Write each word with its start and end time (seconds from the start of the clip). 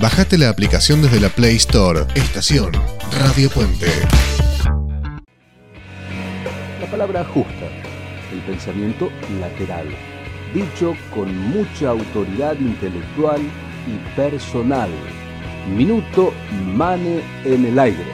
Bajate 0.00 0.38
la 0.38 0.48
aplicación 0.48 1.02
desde 1.02 1.18
la 1.18 1.28
Play 1.28 1.56
Store. 1.56 2.02
Estación 2.14 2.70
Radio 3.18 3.50
Puente. 3.50 3.86
La 6.80 6.88
palabra 6.88 7.24
justa, 7.24 7.66
el 8.32 8.38
pensamiento 8.42 9.10
lateral, 9.40 9.88
dicho 10.54 10.94
con 11.12 11.36
mucha 11.50 11.90
autoridad 11.90 12.56
intelectual 12.60 13.40
y 13.40 14.16
personal. 14.16 14.88
Minuto 15.76 16.32
Mane 16.64 17.20
en 17.44 17.64
el 17.64 17.76
aire. 17.76 18.04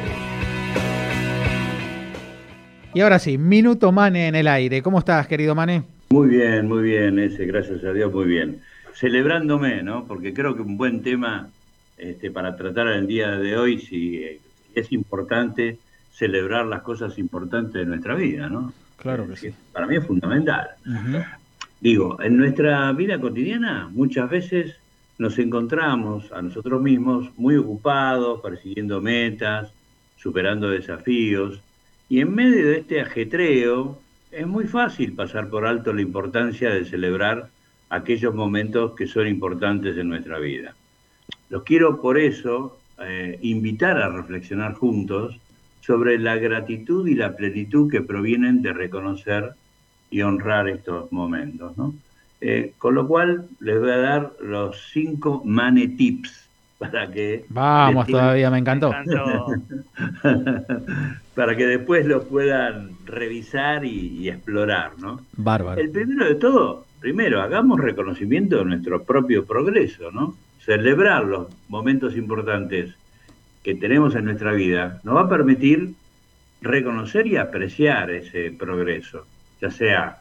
Y 2.94 3.00
ahora 3.02 3.18
sí, 3.18 3.36
Minuto 3.36 3.92
Mane 3.92 4.28
en 4.28 4.36
el 4.36 4.48
aire. 4.48 4.80
¿Cómo 4.80 5.00
estás, 5.00 5.26
querido 5.26 5.54
Mane? 5.54 5.82
Muy 6.08 6.28
bien, 6.28 6.66
muy 6.66 6.82
bien, 6.82 7.18
ese, 7.18 7.44
gracias 7.44 7.84
a 7.84 7.92
Dios, 7.92 8.10
muy 8.10 8.24
bien. 8.24 8.62
Celebrándome, 8.94 9.82
¿no? 9.82 10.06
Porque 10.06 10.32
creo 10.32 10.56
que 10.56 10.62
un 10.62 10.78
buen 10.78 11.02
tema 11.02 11.50
este, 11.96 12.30
para 12.30 12.56
tratar 12.56 12.88
el 12.88 13.06
día 13.06 13.32
de 13.32 13.56
hoy, 13.56 13.80
si 13.80 14.16
eh, 14.16 14.40
es 14.74 14.92
importante 14.92 15.78
celebrar 16.12 16.66
las 16.66 16.82
cosas 16.82 17.18
importantes 17.18 17.74
de 17.74 17.86
nuestra 17.86 18.14
vida, 18.14 18.48
¿no? 18.48 18.72
Claro 18.96 19.28
que 19.28 19.36
sí. 19.36 19.54
Para 19.72 19.86
mí 19.86 19.96
es 19.96 20.06
fundamental. 20.06 20.68
Digo, 21.80 22.16
en 22.22 22.36
nuestra 22.36 22.90
vida 22.92 23.20
cotidiana 23.20 23.88
muchas 23.92 24.30
veces 24.30 24.76
nos 25.18 25.38
encontramos 25.38 26.32
a 26.32 26.40
nosotros 26.42 26.80
mismos 26.80 27.30
muy 27.36 27.56
ocupados, 27.56 28.40
persiguiendo 28.40 29.00
metas, 29.00 29.72
superando 30.16 30.70
desafíos, 30.70 31.60
y 32.08 32.20
en 32.20 32.34
medio 32.34 32.68
de 32.68 32.78
este 32.78 33.00
ajetreo 33.00 34.00
es 34.30 34.46
muy 34.46 34.66
fácil 34.66 35.12
pasar 35.12 35.48
por 35.48 35.66
alto 35.66 35.92
la 35.92 36.02
importancia 36.02 36.70
de 36.70 36.84
celebrar 36.84 37.48
aquellos 37.88 38.34
momentos 38.34 38.92
que 38.94 39.06
son 39.06 39.28
importantes 39.28 39.96
en 39.96 40.08
nuestra 40.08 40.38
vida. 40.38 40.74
Los 41.50 41.62
quiero 41.62 42.00
por 42.00 42.18
eso 42.18 42.78
eh, 43.00 43.38
invitar 43.42 43.98
a 43.98 44.08
reflexionar 44.08 44.74
juntos 44.74 45.38
sobre 45.80 46.18
la 46.18 46.36
gratitud 46.36 47.06
y 47.06 47.14
la 47.14 47.36
plenitud 47.36 47.90
que 47.90 48.00
provienen 48.00 48.62
de 48.62 48.72
reconocer 48.72 49.52
y 50.10 50.22
honrar 50.22 50.68
estos 50.68 51.10
momentos. 51.12 51.72
Eh, 52.40 52.72
con 52.78 52.94
lo 52.94 53.06
cual 53.06 53.46
les 53.60 53.80
voy 53.80 53.90
a 53.90 53.98
dar 53.98 54.32
los 54.40 54.90
cinco 54.92 55.42
mane 55.44 55.88
tips 55.88 56.48
para 56.78 57.10
que... 57.10 57.44
Vamos, 57.48 58.06
todavía 58.06 58.50
me 58.50 58.58
encantó. 58.58 58.92
para 61.34 61.56
que 61.56 61.66
después 61.66 62.06
los 62.06 62.24
puedan 62.26 62.90
revisar 63.06 63.84
y, 63.84 64.28
explorar, 64.28 64.92
¿no? 64.98 65.20
Bárbaro. 65.36 65.80
El 65.80 65.90
primero 65.90 66.26
de 66.26 66.34
todo, 66.36 66.86
primero, 67.00 67.42
hagamos 67.42 67.80
reconocimiento 67.80 68.58
de 68.58 68.64
nuestro 68.64 69.02
propio 69.02 69.44
progreso, 69.44 70.10
¿no? 70.10 70.36
Celebrar 70.64 71.24
los 71.24 71.48
momentos 71.68 72.16
importantes 72.16 72.94
que 73.62 73.74
tenemos 73.74 74.14
en 74.14 74.26
nuestra 74.26 74.52
vida 74.52 75.00
nos 75.04 75.16
va 75.16 75.22
a 75.22 75.28
permitir 75.28 75.94
reconocer 76.60 77.26
y 77.26 77.36
apreciar 77.36 78.10
ese 78.10 78.50
progreso, 78.50 79.26
ya 79.60 79.70
sea 79.70 80.18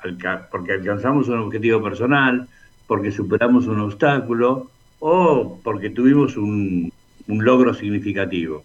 porque 0.51 0.73
alcanzamos 0.73 1.27
un 1.29 1.39
objetivo 1.39 1.81
personal, 1.81 2.47
porque 2.87 3.11
superamos 3.11 3.67
un 3.67 3.79
obstáculo 3.79 4.69
o 4.99 5.59
porque 5.63 5.89
tuvimos 5.89 6.37
un 6.37 6.91
logro 7.27 7.73
significativo 7.73 8.63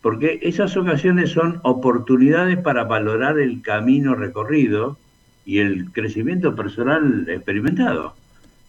porque 0.00 0.38
esas 0.42 0.76
ocasiones 0.76 1.30
son 1.30 1.60
oportunidades 1.62 2.58
para 2.58 2.84
valorar 2.84 3.38
el 3.38 3.60
camino 3.62 4.14
recorrido 4.14 4.96
y 5.44 5.58
el 5.58 5.90
crecimiento 5.92 6.54
personal 6.54 7.26
experimentado. 7.28 8.14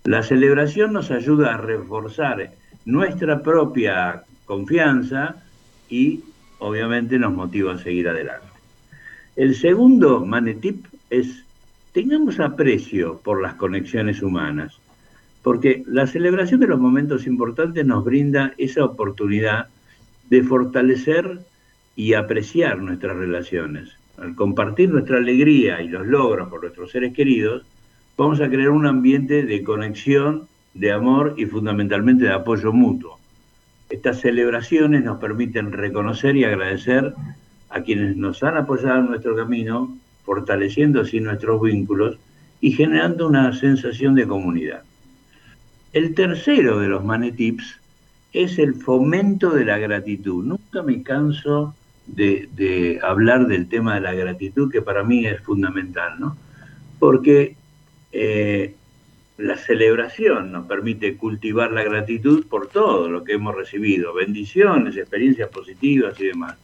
La 0.03 0.23
celebración 0.23 0.93
nos 0.93 1.11
ayuda 1.11 1.53
a 1.53 1.57
reforzar 1.57 2.51
nuestra 2.85 3.41
propia 3.41 4.23
confianza 4.45 5.35
y 5.89 6.21
obviamente 6.57 7.19
nos 7.19 7.33
motiva 7.33 7.73
a 7.73 7.77
seguir 7.77 8.09
adelante. 8.09 8.47
El 9.35 9.55
segundo 9.55 10.25
manetip 10.25 10.85
es 11.09 11.45
tengamos 11.93 12.39
aprecio 12.39 13.19
por 13.19 13.41
las 13.41 13.55
conexiones 13.55 14.23
humanas, 14.23 14.79
porque 15.43 15.83
la 15.85 16.07
celebración 16.07 16.59
de 16.61 16.67
los 16.67 16.79
momentos 16.79 17.27
importantes 17.27 17.85
nos 17.85 18.03
brinda 18.03 18.53
esa 18.57 18.85
oportunidad 18.85 19.67
de 20.29 20.43
fortalecer 20.43 21.41
y 21.95 22.13
apreciar 22.13 22.79
nuestras 22.79 23.17
relaciones. 23.17 23.89
Al 24.17 24.35
compartir 24.35 24.89
nuestra 24.89 25.17
alegría 25.17 25.81
y 25.81 25.89
los 25.89 26.07
logros 26.07 26.49
por 26.49 26.61
nuestros 26.61 26.91
seres 26.91 27.13
queridos, 27.13 27.65
vamos 28.17 28.41
a 28.41 28.49
crear 28.49 28.69
un 28.69 28.85
ambiente 28.85 29.43
de 29.43 29.63
conexión, 29.63 30.47
de 30.73 30.91
amor 30.91 31.35
y 31.37 31.45
fundamentalmente 31.45 32.25
de 32.25 32.33
apoyo 32.33 32.71
mutuo. 32.71 33.19
Estas 33.89 34.21
celebraciones 34.21 35.03
nos 35.03 35.19
permiten 35.19 35.71
reconocer 35.71 36.37
y 36.37 36.45
agradecer 36.45 37.13
a 37.69 37.81
quienes 37.81 38.15
nos 38.15 38.41
han 38.43 38.57
apoyado 38.57 38.99
en 38.99 39.07
nuestro 39.07 39.35
camino, 39.35 39.97
fortaleciendo 40.23 41.01
así 41.01 41.19
nuestros 41.19 41.61
vínculos 41.61 42.17
y 42.61 42.71
generando 42.71 43.27
una 43.27 43.53
sensación 43.53 44.15
de 44.15 44.27
comunidad. 44.27 44.83
El 45.93 46.13
tercero 46.13 46.79
de 46.79 46.87
los 46.87 47.03
manetips 47.03 47.81
es 48.31 48.59
el 48.59 48.75
fomento 48.75 49.49
de 49.49 49.65
la 49.65 49.77
gratitud. 49.77 50.45
Nunca 50.45 50.83
me 50.83 51.03
canso 51.03 51.75
de, 52.07 52.99
hablar 53.03 53.47
del 53.47 53.67
tema 53.67 53.95
de 53.95 54.01
la 54.01 54.13
gratitud, 54.13 54.71
que 54.71 54.81
para 54.81 55.03
mí 55.03 55.25
es 55.25 55.41
fundamental, 55.41 56.19
¿no? 56.19 56.37
Porque 56.99 57.55
eh, 58.11 58.75
la 59.37 59.57
celebración 59.57 60.51
nos 60.51 60.67
permite 60.67 61.17
cultivar 61.17 61.71
la 61.71 61.83
gratitud 61.83 62.45
por 62.47 62.67
todo 62.67 63.09
lo 63.09 63.23
que 63.23 63.33
hemos 63.33 63.55
recibido, 63.55 64.13
bendiciones, 64.13 64.97
experiencias 64.97 65.49
positivas 65.49 66.19
y 66.19 66.27
demás. 66.27 66.57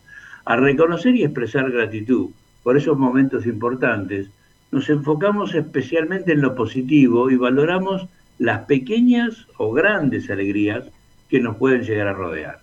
A 0.45 0.55
reconocer 0.55 1.15
y 1.15 1.23
expresar 1.23 1.71
gratitud 1.71 2.29
por 2.63 2.77
esos 2.77 2.97
momentos 2.97 3.45
importantes, 3.45 4.29
nos 4.71 4.89
enfocamos 4.89 5.55
especialmente 5.55 6.33
en 6.33 6.41
lo 6.41 6.55
positivo 6.55 7.31
y 7.31 7.35
valoramos 7.35 8.07
las 8.37 8.65
pequeñas 8.65 9.47
o 9.57 9.71
grandes 9.71 10.29
alegrías 10.29 10.83
que 11.29 11.39
nos 11.39 11.55
pueden 11.57 11.83
llegar 11.83 12.07
a 12.07 12.13
rodear. 12.13 12.59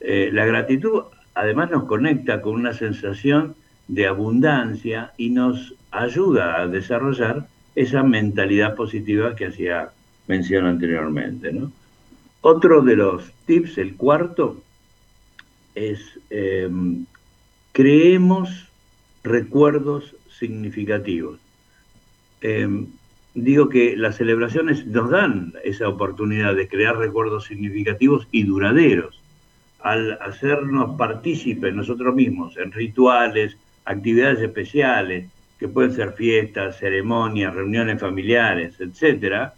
Eh, 0.00 0.30
la 0.32 0.46
gratitud 0.46 1.04
además 1.34 1.70
nos 1.70 1.84
conecta 1.84 2.40
con 2.40 2.54
una 2.54 2.72
sensación 2.72 3.54
de 3.88 4.06
abundancia 4.06 5.12
y 5.16 5.30
nos 5.30 5.74
ayuda 5.90 6.60
a 6.60 6.66
desarrollar 6.66 7.46
esa 7.74 8.02
mentalidad 8.02 8.74
positiva 8.74 9.34
que 9.34 9.46
hacía 9.46 9.90
mención 10.26 10.66
anteriormente. 10.66 11.52
Otro 12.40 12.82
de 12.82 12.96
los 12.96 13.32
tips, 13.46 13.78
el 13.78 13.96
cuarto, 13.96 14.62
es 15.74 16.20
em, 16.30 17.04
creemos 17.72 18.68
recuerdos 19.22 20.14
significativos. 20.28 21.40
Em, 22.40 22.86
digo 23.34 23.68
que 23.68 23.96
las 23.96 24.16
celebraciones 24.16 24.86
nos 24.86 25.10
dan 25.10 25.54
esa 25.64 25.88
oportunidad 25.88 26.54
de 26.54 26.68
crear 26.68 26.96
recuerdos 26.96 27.46
significativos 27.46 28.28
y 28.30 28.44
duraderos. 28.44 29.20
Al 29.80 30.12
hacernos 30.22 30.96
partícipes 30.96 31.74
nosotros 31.74 32.14
mismos 32.14 32.56
en 32.56 32.72
rituales, 32.72 33.56
actividades 33.84 34.40
especiales, 34.40 35.28
que 35.58 35.68
pueden 35.68 35.92
ser 35.92 36.12
fiestas, 36.12 36.78
ceremonias, 36.78 37.54
reuniones 37.54 38.00
familiares, 38.00 38.74
etcétera, 38.80 39.54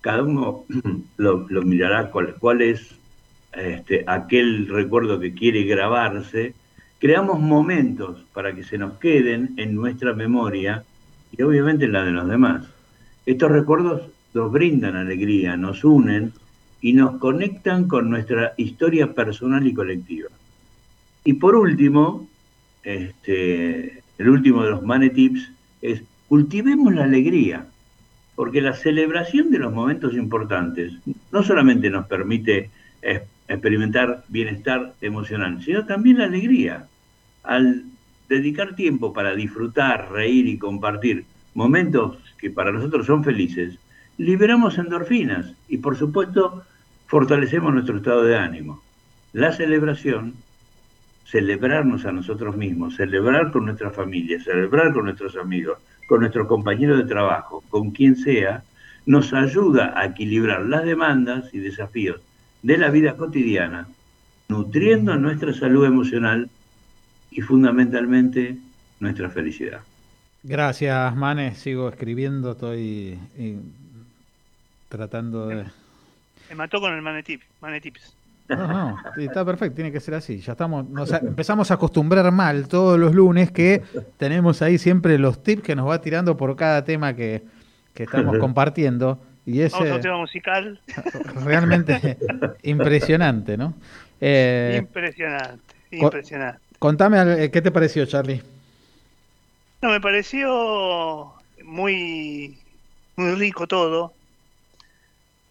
cada 0.00 0.22
uno 0.22 0.64
lo, 1.16 1.46
mirará 1.62 2.10
cuál, 2.10 2.62
es 2.62 2.94
este, 3.52 4.04
aquel 4.06 4.68
recuerdo 4.68 5.20
que 5.20 5.34
quiere 5.34 5.64
grabarse. 5.64 6.54
Creamos 6.98 7.40
momentos 7.40 8.24
para 8.32 8.54
que 8.54 8.62
se 8.62 8.78
nos 8.78 8.98
queden 8.98 9.54
en 9.56 9.74
nuestra 9.74 10.12
memoria 10.12 10.84
y 11.36 11.42
obviamente 11.42 11.86
en 11.86 11.92
la 11.92 12.04
de 12.04 12.12
los 12.12 12.28
demás. 12.28 12.66
Estos 13.26 13.50
recuerdos 13.50 14.02
nos 14.34 14.52
brindan 14.52 14.96
alegría, 14.96 15.56
nos 15.56 15.84
unen 15.84 16.32
y 16.80 16.92
nos 16.92 17.18
conectan 17.18 17.88
con 17.88 18.10
nuestra 18.10 18.54
historia 18.56 19.12
personal 19.12 19.66
y 19.66 19.74
colectiva. 19.74 20.28
Y 21.24 21.34
por 21.34 21.54
último, 21.54 22.28
este, 22.82 23.99
el 24.20 24.28
último 24.28 24.62
de 24.62 24.70
los 24.70 24.82
Mane 24.82 25.08
Tips 25.08 25.50
es 25.80 26.02
cultivemos 26.28 26.94
la 26.94 27.04
alegría, 27.04 27.64
porque 28.34 28.60
la 28.60 28.74
celebración 28.74 29.50
de 29.50 29.58
los 29.58 29.72
momentos 29.72 30.12
importantes 30.12 30.92
no 31.32 31.42
solamente 31.42 31.88
nos 31.88 32.06
permite 32.06 32.68
experimentar 33.48 34.22
bienestar 34.28 34.92
emocional, 35.00 35.62
sino 35.64 35.86
también 35.86 36.18
la 36.18 36.26
alegría. 36.26 36.86
Al 37.44 37.84
dedicar 38.28 38.76
tiempo 38.76 39.14
para 39.14 39.34
disfrutar, 39.34 40.12
reír 40.12 40.48
y 40.48 40.58
compartir 40.58 41.24
momentos 41.54 42.18
que 42.36 42.50
para 42.50 42.72
nosotros 42.72 43.06
son 43.06 43.24
felices, 43.24 43.78
liberamos 44.18 44.76
endorfinas 44.76 45.54
y 45.66 45.78
por 45.78 45.96
supuesto 45.96 46.62
fortalecemos 47.06 47.72
nuestro 47.72 47.96
estado 47.96 48.22
de 48.24 48.36
ánimo. 48.36 48.82
La 49.32 49.52
celebración, 49.52 50.34
celebrarnos 51.24 52.04
a 52.06 52.12
nosotros 52.12 52.56
mismos, 52.56 52.96
celebrar 52.96 53.52
con 53.52 53.66
nuestra 53.66 53.90
familia, 53.90 54.42
celebrar 54.42 54.92
con 54.92 55.04
nuestros 55.04 55.36
amigos, 55.36 55.78
con 56.08 56.20
nuestros 56.20 56.46
compañeros 56.48 56.98
de 56.98 57.04
trabajo, 57.04 57.62
con 57.70 57.90
quien 57.92 58.16
sea, 58.16 58.64
nos 59.06 59.32
ayuda 59.32 59.92
a 59.96 60.06
equilibrar 60.06 60.62
las 60.62 60.84
demandas 60.84 61.54
y 61.54 61.58
desafíos 61.58 62.20
de 62.62 62.78
la 62.78 62.90
vida 62.90 63.16
cotidiana, 63.16 63.88
nutriendo 64.48 65.16
nuestra 65.16 65.54
salud 65.54 65.86
emocional 65.86 66.50
y 67.30 67.40
fundamentalmente 67.40 68.56
nuestra 68.98 69.30
felicidad. 69.30 69.80
Gracias, 70.42 71.14
Mane. 71.16 71.54
Sigo 71.54 71.88
escribiendo, 71.88 72.52
estoy 72.52 73.18
tratando 74.88 75.46
de... 75.46 75.64
Me 76.48 76.56
mató 76.56 76.80
con 76.80 76.92
el 76.92 77.02
Manetips. 77.02 78.16
No, 78.50 78.66
no, 78.66 78.96
está 79.16 79.44
perfecto, 79.44 79.76
tiene 79.76 79.92
que 79.92 80.00
ser 80.00 80.14
así. 80.14 80.38
Ya 80.38 80.52
estamos, 80.52 80.86
empezamos 81.22 81.70
a 81.70 81.74
acostumbrar 81.74 82.30
mal 82.32 82.68
todos 82.68 82.98
los 82.98 83.14
lunes 83.14 83.50
que 83.50 83.82
tenemos 84.16 84.60
ahí 84.62 84.78
siempre 84.78 85.18
los 85.18 85.42
tips 85.42 85.62
que 85.62 85.76
nos 85.76 85.88
va 85.88 86.00
tirando 86.00 86.36
por 86.36 86.56
cada 86.56 86.84
tema 86.84 87.14
que, 87.14 87.42
estamos 87.94 88.38
compartiendo. 88.40 89.18
Y 89.46 89.60
ese, 89.60 89.76
Vamos 89.76 89.90
a 89.90 89.94
un 89.96 90.00
tema 90.00 90.16
musical. 90.18 90.80
Realmente 91.44 92.16
impresionante, 92.62 93.56
¿no? 93.56 93.74
Eh, 94.20 94.76
impresionante, 94.80 95.74
impresionante. 95.90 96.60
Contame, 96.78 97.44
eh, 97.44 97.50
¿qué 97.50 97.60
te 97.60 97.70
pareció, 97.70 98.06
Charlie? 98.06 98.42
No, 99.82 99.90
me 99.90 100.00
pareció 100.00 101.32
muy, 101.64 102.58
muy 103.16 103.34
rico 103.34 103.66
todo. 103.66 104.12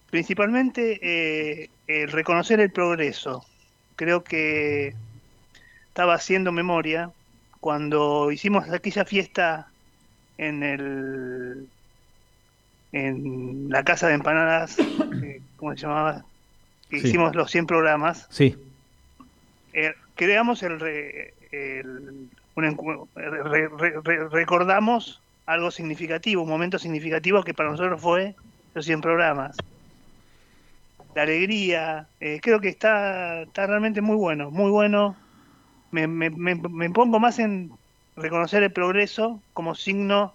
Principalmente 0.10 1.00
eh, 1.02 1.70
el 1.90 2.12
reconocer 2.12 2.60
el 2.60 2.72
progreso. 2.72 3.44
Creo 3.96 4.24
que 4.24 4.94
estaba 5.88 6.14
haciendo 6.14 6.52
memoria 6.52 7.12
cuando 7.60 8.32
hicimos 8.32 8.70
aquella 8.70 9.06
fiesta 9.06 9.68
en 10.38 10.64
el 10.64 11.68
en 12.92 13.70
la 13.70 13.84
casa 13.84 14.08
de 14.08 14.14
empanadas, 14.14 14.78
eh, 15.24 15.42
¿cómo 15.58 15.72
se 15.72 15.82
llamaba? 15.82 16.26
Hicimos 16.92 17.36
los 17.36 17.52
100 17.52 17.68
programas. 17.68 18.28
Sí. 18.32 18.56
Eh, 19.74 19.94
creamos 20.16 20.64
el, 20.64 20.80
recordamos 24.32 25.22
algo 25.46 25.72
significativo, 25.72 26.44
un 26.44 26.50
momento 26.50 26.80
significativo 26.80 27.44
que 27.44 27.54
para 27.54 27.70
nosotros 27.70 28.02
fue 28.02 28.36
los 28.74 28.86
100 28.86 29.02
programas 29.02 29.58
la 31.20 31.24
alegría. 31.24 32.08
Eh, 32.22 32.40
creo 32.42 32.62
que 32.62 32.70
está, 32.70 33.42
está 33.42 33.68
realmente 33.68 34.02
muy 34.02 34.16
bueno, 34.16 34.52
muy 34.52 34.72
bueno. 34.72 35.18
Me, 35.92 36.08
me, 36.08 36.90
pongo 36.92 37.20
más 37.20 37.40
en 37.40 37.72
reconocer 38.16 38.64
el 38.64 38.72
progreso 38.72 39.42
como 39.54 39.76
signo 39.76 40.34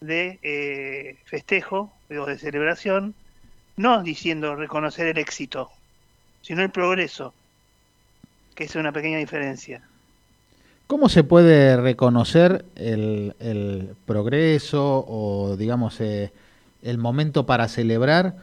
de 0.00 0.38
eh, 0.42 1.16
festejo 1.24 1.92
o 2.10 2.26
de 2.26 2.38
celebración, 2.38 3.14
no 3.76 4.02
diciendo 4.02 4.56
reconocer 4.56 5.06
el 5.06 5.18
éxito, 5.18 5.70
sino 6.42 6.62
el 6.62 6.70
progreso, 6.70 7.32
que 8.54 8.64
es 8.64 8.74
una 8.74 8.92
pequeña 8.92 9.18
diferencia. 9.18 9.80
¿Cómo 10.86 11.08
se 11.08 11.24
puede 11.24 11.78
reconocer 11.78 12.64
el, 12.74 13.36
el 13.38 13.94
progreso 14.04 15.04
o, 15.08 15.56
digamos, 15.56 15.98
eh, 16.00 16.30
el 16.82 16.98
momento 16.98 17.46
para 17.46 17.68
celebrar? 17.68 18.34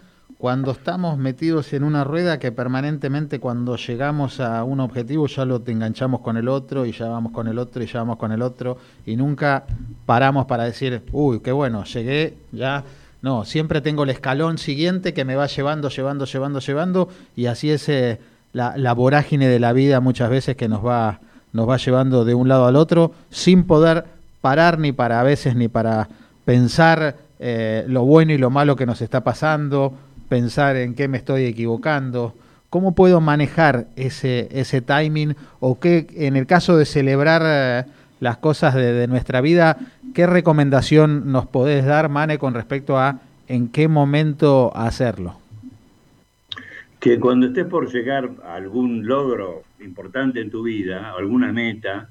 Cuando 0.41 0.71
estamos 0.71 1.19
metidos 1.19 1.71
en 1.71 1.83
una 1.83 2.03
rueda 2.03 2.39
que 2.39 2.51
permanentemente 2.51 3.39
cuando 3.39 3.75
llegamos 3.75 4.39
a 4.39 4.63
un 4.63 4.79
objetivo 4.79 5.27
ya 5.27 5.45
lo 5.45 5.61
enganchamos 5.67 6.21
con 6.21 6.35
el 6.35 6.47
otro 6.47 6.87
y 6.87 6.93
ya 6.93 7.07
vamos 7.09 7.31
con 7.31 7.47
el 7.47 7.59
otro 7.59 7.83
y 7.83 7.85
ya 7.85 7.99
vamos 7.99 8.17
con 8.17 8.31
el 8.31 8.41
otro 8.41 8.79
y 9.05 9.15
nunca 9.17 9.65
paramos 10.07 10.47
para 10.47 10.63
decir, 10.63 11.03
uy, 11.11 11.41
qué 11.41 11.51
bueno, 11.51 11.83
llegué, 11.83 12.33
ya... 12.51 12.83
No, 13.21 13.45
siempre 13.45 13.81
tengo 13.81 14.01
el 14.01 14.09
escalón 14.09 14.57
siguiente 14.57 15.13
que 15.13 15.25
me 15.25 15.35
va 15.35 15.45
llevando, 15.45 15.89
llevando, 15.89 16.25
llevando, 16.25 16.59
llevando 16.59 17.09
y 17.35 17.45
así 17.45 17.69
es 17.69 17.87
eh, 17.87 18.19
la, 18.51 18.93
vorágine 18.93 19.47
de 19.47 19.59
la 19.59 19.73
vida 19.73 19.99
muchas 19.99 20.31
veces 20.31 20.55
que 20.55 20.67
nos 20.67 20.83
va, 20.83 21.19
nos 21.53 21.69
va 21.69 21.77
llevando 21.77 22.25
de 22.25 22.33
un 22.33 22.47
lado 22.47 22.65
al 22.65 22.77
otro 22.77 23.13
sin 23.29 23.65
poder 23.65 24.05
parar 24.41 24.79
ni 24.79 24.91
para 24.91 25.19
a 25.19 25.23
veces 25.23 25.55
ni 25.55 25.67
para 25.67 26.09
pensar 26.45 27.15
eh, 27.37 27.85
lo 27.87 28.05
bueno 28.05 28.33
y 28.33 28.39
lo 28.39 28.49
malo 28.49 28.75
que 28.75 28.87
nos 28.87 29.03
está 29.03 29.23
pasando 29.23 29.93
pensar 30.31 30.77
en 30.77 30.95
qué 30.95 31.09
me 31.09 31.17
estoy 31.17 31.43
equivocando, 31.43 32.33
cómo 32.69 32.95
puedo 32.95 33.19
manejar 33.19 33.87
ese, 33.97 34.47
ese 34.51 34.79
timing 34.79 35.35
o 35.59 35.77
qué, 35.77 36.07
en 36.15 36.37
el 36.37 36.47
caso 36.47 36.77
de 36.77 36.85
celebrar 36.85 37.41
eh, 37.43 37.83
las 38.21 38.37
cosas 38.37 38.73
de, 38.73 39.07
nuestra 39.07 39.41
vida, 39.41 39.77
qué 40.13 40.27
recomendación 40.27 41.33
nos 41.33 41.47
podés 41.47 41.85
dar, 41.85 42.07
Mane, 42.07 42.37
con 42.37 42.53
respecto 42.53 42.97
a 42.97 43.19
en 43.49 43.67
qué 43.67 43.89
momento 43.89 44.71
hacerlo. 44.73 45.35
Que 47.01 47.19
cuando 47.19 47.47
estés 47.47 47.65
por 47.65 47.91
llegar 47.91 48.29
a 48.45 48.55
algún 48.55 49.05
logro 49.05 49.63
importante 49.81 50.39
en 50.39 50.49
tu 50.49 50.63
vida, 50.63 51.13
alguna 51.13 51.51
meta, 51.51 52.07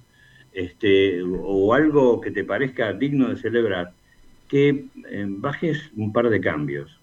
este, 0.52 1.22
o 1.22 1.72
algo 1.72 2.20
que 2.20 2.32
te 2.32 2.44
parezca 2.44 2.92
digno 2.92 3.30
de 3.30 3.36
celebrar, 3.38 3.92
que 4.46 4.84
eh, 5.08 5.26
bajes 5.26 5.90
un 5.96 6.12
par 6.12 6.28
de 6.28 6.42
cambios 6.42 6.99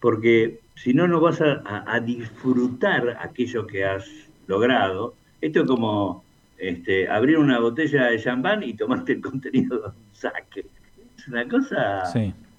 porque 0.00 0.60
si 0.74 0.94
no, 0.94 1.06
no 1.06 1.20
vas 1.20 1.40
a, 1.42 2.00
disfrutar 2.00 3.18
aquello 3.20 3.66
que 3.66 3.84
has 3.84 4.08
logrado. 4.46 5.14
Esto 5.40 5.60
es 5.60 5.66
como 5.66 6.24
este, 6.58 7.08
abrir 7.08 7.38
una 7.38 7.58
botella 7.58 8.06
de 8.06 8.18
champán 8.18 8.62
y 8.62 8.74
tomarte 8.74 9.12
el 9.12 9.20
contenido 9.20 9.78
de 9.78 9.86
un 9.88 9.94
saque. 10.12 10.66
Es 11.18 11.28
una 11.28 11.46
cosa... 11.46 12.04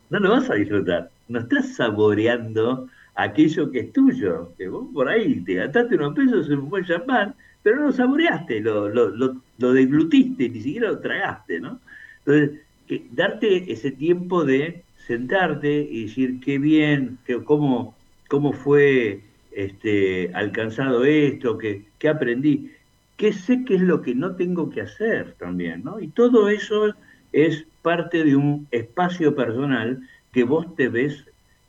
No 0.10 0.20
lo 0.20 0.32
vas 0.32 0.50
a 0.50 0.56
disfrutar. 0.56 1.10
No 1.30 1.40
estás 1.40 1.76
saboreando 1.76 2.90
aquello 3.16 3.72
que 3.72 3.80
es 3.80 3.94
tuyo. 3.94 4.54
Que 4.58 4.68
vos 4.68 4.88
por 4.94 5.08
ahí 5.10 5.42
te 5.42 5.56
gastaste 5.56 5.96
unos 5.96 6.14
pesos 6.14 6.48
en 6.48 6.60
un 6.60 6.70
buen 6.70 6.86
champán, 6.86 7.34
pero 7.64 7.78
no 7.78 7.86
lo 7.88 7.92
saboreaste, 7.92 8.60
lo, 8.60 8.90
lo, 8.90 9.10
lo, 9.58 9.74
deglutiste, 9.74 10.50
ni 10.50 10.62
siquiera 10.62 10.90
lo 10.90 11.00
tragaste, 11.00 11.60
¿no? 11.60 11.80
Entonces, 12.26 12.60
que, 12.88 13.06
darte 13.12 13.72
ese 13.72 13.92
tiempo 13.92 14.44
de 14.44 14.84
sentarte 15.08 15.88
y 15.90 16.06
decir 16.06 16.40
qué 16.40 16.58
bien, 16.58 17.18
que, 17.26 17.44
cómo, 17.44 17.96
cómo 18.28 18.54
fue 18.54 19.22
este, 19.52 20.32
alcanzado 20.34 21.04
esto, 21.06 21.58
qué, 21.58 21.86
qué 22.00 22.10
aprendí, 22.10 22.72
qué 23.18 23.34
sé 23.34 23.64
qué 23.66 23.76
es 23.76 23.82
lo 23.82 24.02
que 24.02 24.16
no 24.16 24.36
tengo 24.36 24.70
que 24.70 24.82
hacer 24.82 25.34
también, 25.34 25.84
¿no? 25.84 26.00
Y 26.00 26.08
todo 26.08 26.50
eso 26.50 26.94
es 27.32 27.66
parte 27.82 28.24
de 28.24 28.36
un 28.36 28.68
espacio 28.72 29.36
personal 29.36 30.02
que 30.32 30.44
vos 30.44 30.76
te 30.76 30.90
ves 30.90 31.26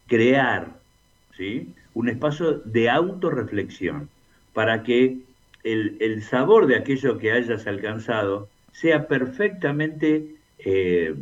crear, 0.06 0.78
¿sí? 1.36 1.74
Un 1.94 2.08
espacio 2.08 2.60
de 2.64 2.88
autorreflexión, 2.88 4.08
para 4.52 4.82
que 4.82 5.18
el, 5.64 5.96
el 6.00 6.22
sabor 6.22 6.66
de 6.66 6.76
aquello 6.76 7.18
que 7.18 7.32
hayas 7.32 7.66
alcanzado 7.66 8.48
sea 8.72 9.06
perfectamente 9.06 10.34
eh, 10.58 11.14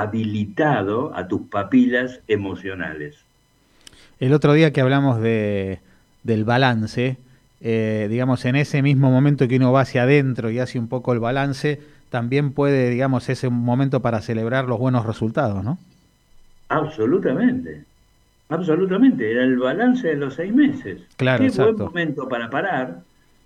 habilitado 0.00 1.14
a 1.14 1.28
tus 1.28 1.42
papilas 1.48 2.20
emocionales. 2.28 3.16
El 4.20 4.32
otro 4.32 4.52
día 4.52 4.72
que 4.72 4.80
hablamos 4.80 5.20
de, 5.20 5.80
del 6.22 6.44
balance, 6.44 7.16
eh, 7.60 8.06
digamos, 8.10 8.44
en 8.44 8.56
ese 8.56 8.82
mismo 8.82 9.10
momento 9.10 9.48
que 9.48 9.56
uno 9.56 9.72
va 9.72 9.82
hacia 9.82 10.02
adentro 10.02 10.50
y 10.50 10.58
hace 10.58 10.78
un 10.78 10.88
poco 10.88 11.12
el 11.12 11.20
balance, 11.20 11.80
también 12.10 12.52
puede, 12.52 12.90
digamos, 12.90 13.28
ese 13.28 13.48
momento 13.48 14.00
para 14.00 14.20
celebrar 14.20 14.66
los 14.66 14.78
buenos 14.78 15.06
resultados, 15.06 15.64
¿no? 15.64 15.78
Absolutamente, 16.68 17.84
absolutamente. 18.48 19.30
Era 19.30 19.44
el 19.44 19.58
balance 19.58 20.08
de 20.08 20.16
los 20.16 20.34
seis 20.34 20.52
meses. 20.52 21.02
Claro, 21.16 21.44
qué 21.44 21.50
buen 21.50 21.76
momento 21.76 22.28
para 22.28 22.50
parar, 22.50 23.02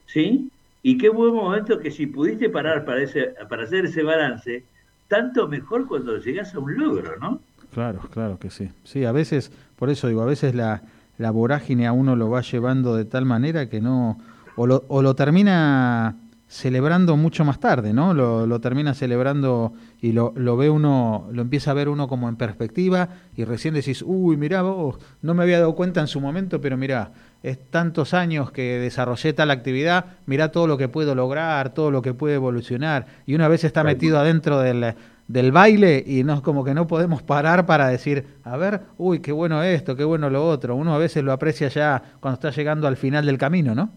¿sí? 0.06 0.50
Y 0.82 0.96
qué 0.98 1.08
buen 1.10 1.34
momento 1.34 1.78
que 1.78 1.90
si 1.90 2.06
pudiste 2.06 2.48
parar 2.48 2.84
para, 2.84 3.02
ese, 3.02 3.34
para 3.48 3.64
hacer 3.64 3.86
ese 3.86 4.02
balance, 4.02 4.64
tanto 5.10 5.48
mejor 5.48 5.86
cuando 5.88 6.16
llegas 6.18 6.54
a 6.54 6.60
un 6.60 6.78
logro, 6.78 7.18
¿no? 7.18 7.40
Claro, 7.74 8.00
claro 8.12 8.38
que 8.38 8.48
sí. 8.48 8.70
Sí, 8.84 9.04
a 9.04 9.12
veces, 9.12 9.52
por 9.76 9.90
eso 9.90 10.06
digo, 10.08 10.22
a 10.22 10.24
veces 10.24 10.54
la, 10.54 10.82
la 11.18 11.32
vorágine 11.32 11.86
a 11.86 11.92
uno 11.92 12.14
lo 12.16 12.30
va 12.30 12.40
llevando 12.42 12.96
de 12.96 13.04
tal 13.04 13.26
manera 13.26 13.68
que 13.68 13.80
no, 13.80 14.18
o 14.56 14.66
lo, 14.66 14.84
o 14.88 15.02
lo 15.02 15.14
termina 15.14 16.14
celebrando 16.50 17.16
mucho 17.16 17.44
más 17.44 17.60
tarde, 17.60 17.92
¿no? 17.92 18.12
Lo, 18.12 18.44
lo 18.44 18.60
termina 18.60 18.92
celebrando 18.92 19.72
y 20.02 20.10
lo, 20.10 20.32
lo, 20.34 20.56
ve 20.56 20.68
uno, 20.68 21.28
lo 21.30 21.42
empieza 21.42 21.70
a 21.70 21.74
ver 21.74 21.88
uno 21.88 22.08
como 22.08 22.28
en 22.28 22.34
perspectiva 22.34 23.08
y 23.36 23.44
recién 23.44 23.72
decís, 23.72 24.02
uy, 24.04 24.36
mirá 24.36 24.62
vos, 24.62 24.96
no 25.22 25.32
me 25.32 25.44
había 25.44 25.60
dado 25.60 25.76
cuenta 25.76 26.00
en 26.00 26.08
su 26.08 26.20
momento, 26.20 26.60
pero 26.60 26.76
mirá, 26.76 27.12
es 27.44 27.56
tantos 27.70 28.14
años 28.14 28.50
que 28.50 28.80
desarrollé 28.80 29.32
tal 29.32 29.52
actividad, 29.52 30.06
mirá 30.26 30.50
todo 30.50 30.66
lo 30.66 30.76
que 30.76 30.88
puedo 30.88 31.14
lograr, 31.14 31.72
todo 31.72 31.92
lo 31.92 32.02
que 32.02 32.14
puede 32.14 32.34
evolucionar. 32.34 33.06
Y 33.26 33.36
una 33.36 33.46
vez 33.46 33.62
está 33.62 33.84
metido 33.84 34.18
adentro 34.18 34.58
del, 34.58 34.96
del 35.28 35.52
baile 35.52 36.02
y 36.04 36.24
no 36.24 36.42
como 36.42 36.64
que 36.64 36.74
no 36.74 36.88
podemos 36.88 37.22
parar 37.22 37.64
para 37.64 37.86
decir, 37.86 38.26
a 38.42 38.56
ver, 38.56 38.80
uy, 38.98 39.20
qué 39.20 39.30
bueno 39.30 39.62
esto, 39.62 39.94
qué 39.94 40.02
bueno 40.02 40.28
lo 40.28 40.44
otro. 40.48 40.74
Uno 40.74 40.96
a 40.96 40.98
veces 40.98 41.22
lo 41.22 41.30
aprecia 41.30 41.68
ya 41.68 42.02
cuando 42.18 42.34
está 42.34 42.50
llegando 42.50 42.88
al 42.88 42.96
final 42.96 43.24
del 43.24 43.38
camino, 43.38 43.72
¿no? 43.72 43.90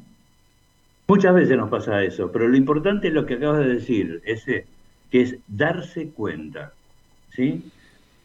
Muchas 1.07 1.35
veces 1.35 1.57
nos 1.57 1.69
pasa 1.69 2.03
eso, 2.03 2.31
pero 2.31 2.47
lo 2.47 2.55
importante 2.55 3.09
es 3.09 3.13
lo 3.13 3.25
que 3.25 3.35
acabas 3.35 3.59
de 3.65 3.73
decir, 3.73 4.21
ese, 4.25 4.65
que 5.11 5.21
es 5.21 5.35
darse 5.47 6.09
cuenta, 6.09 6.73
¿sí? 7.31 7.63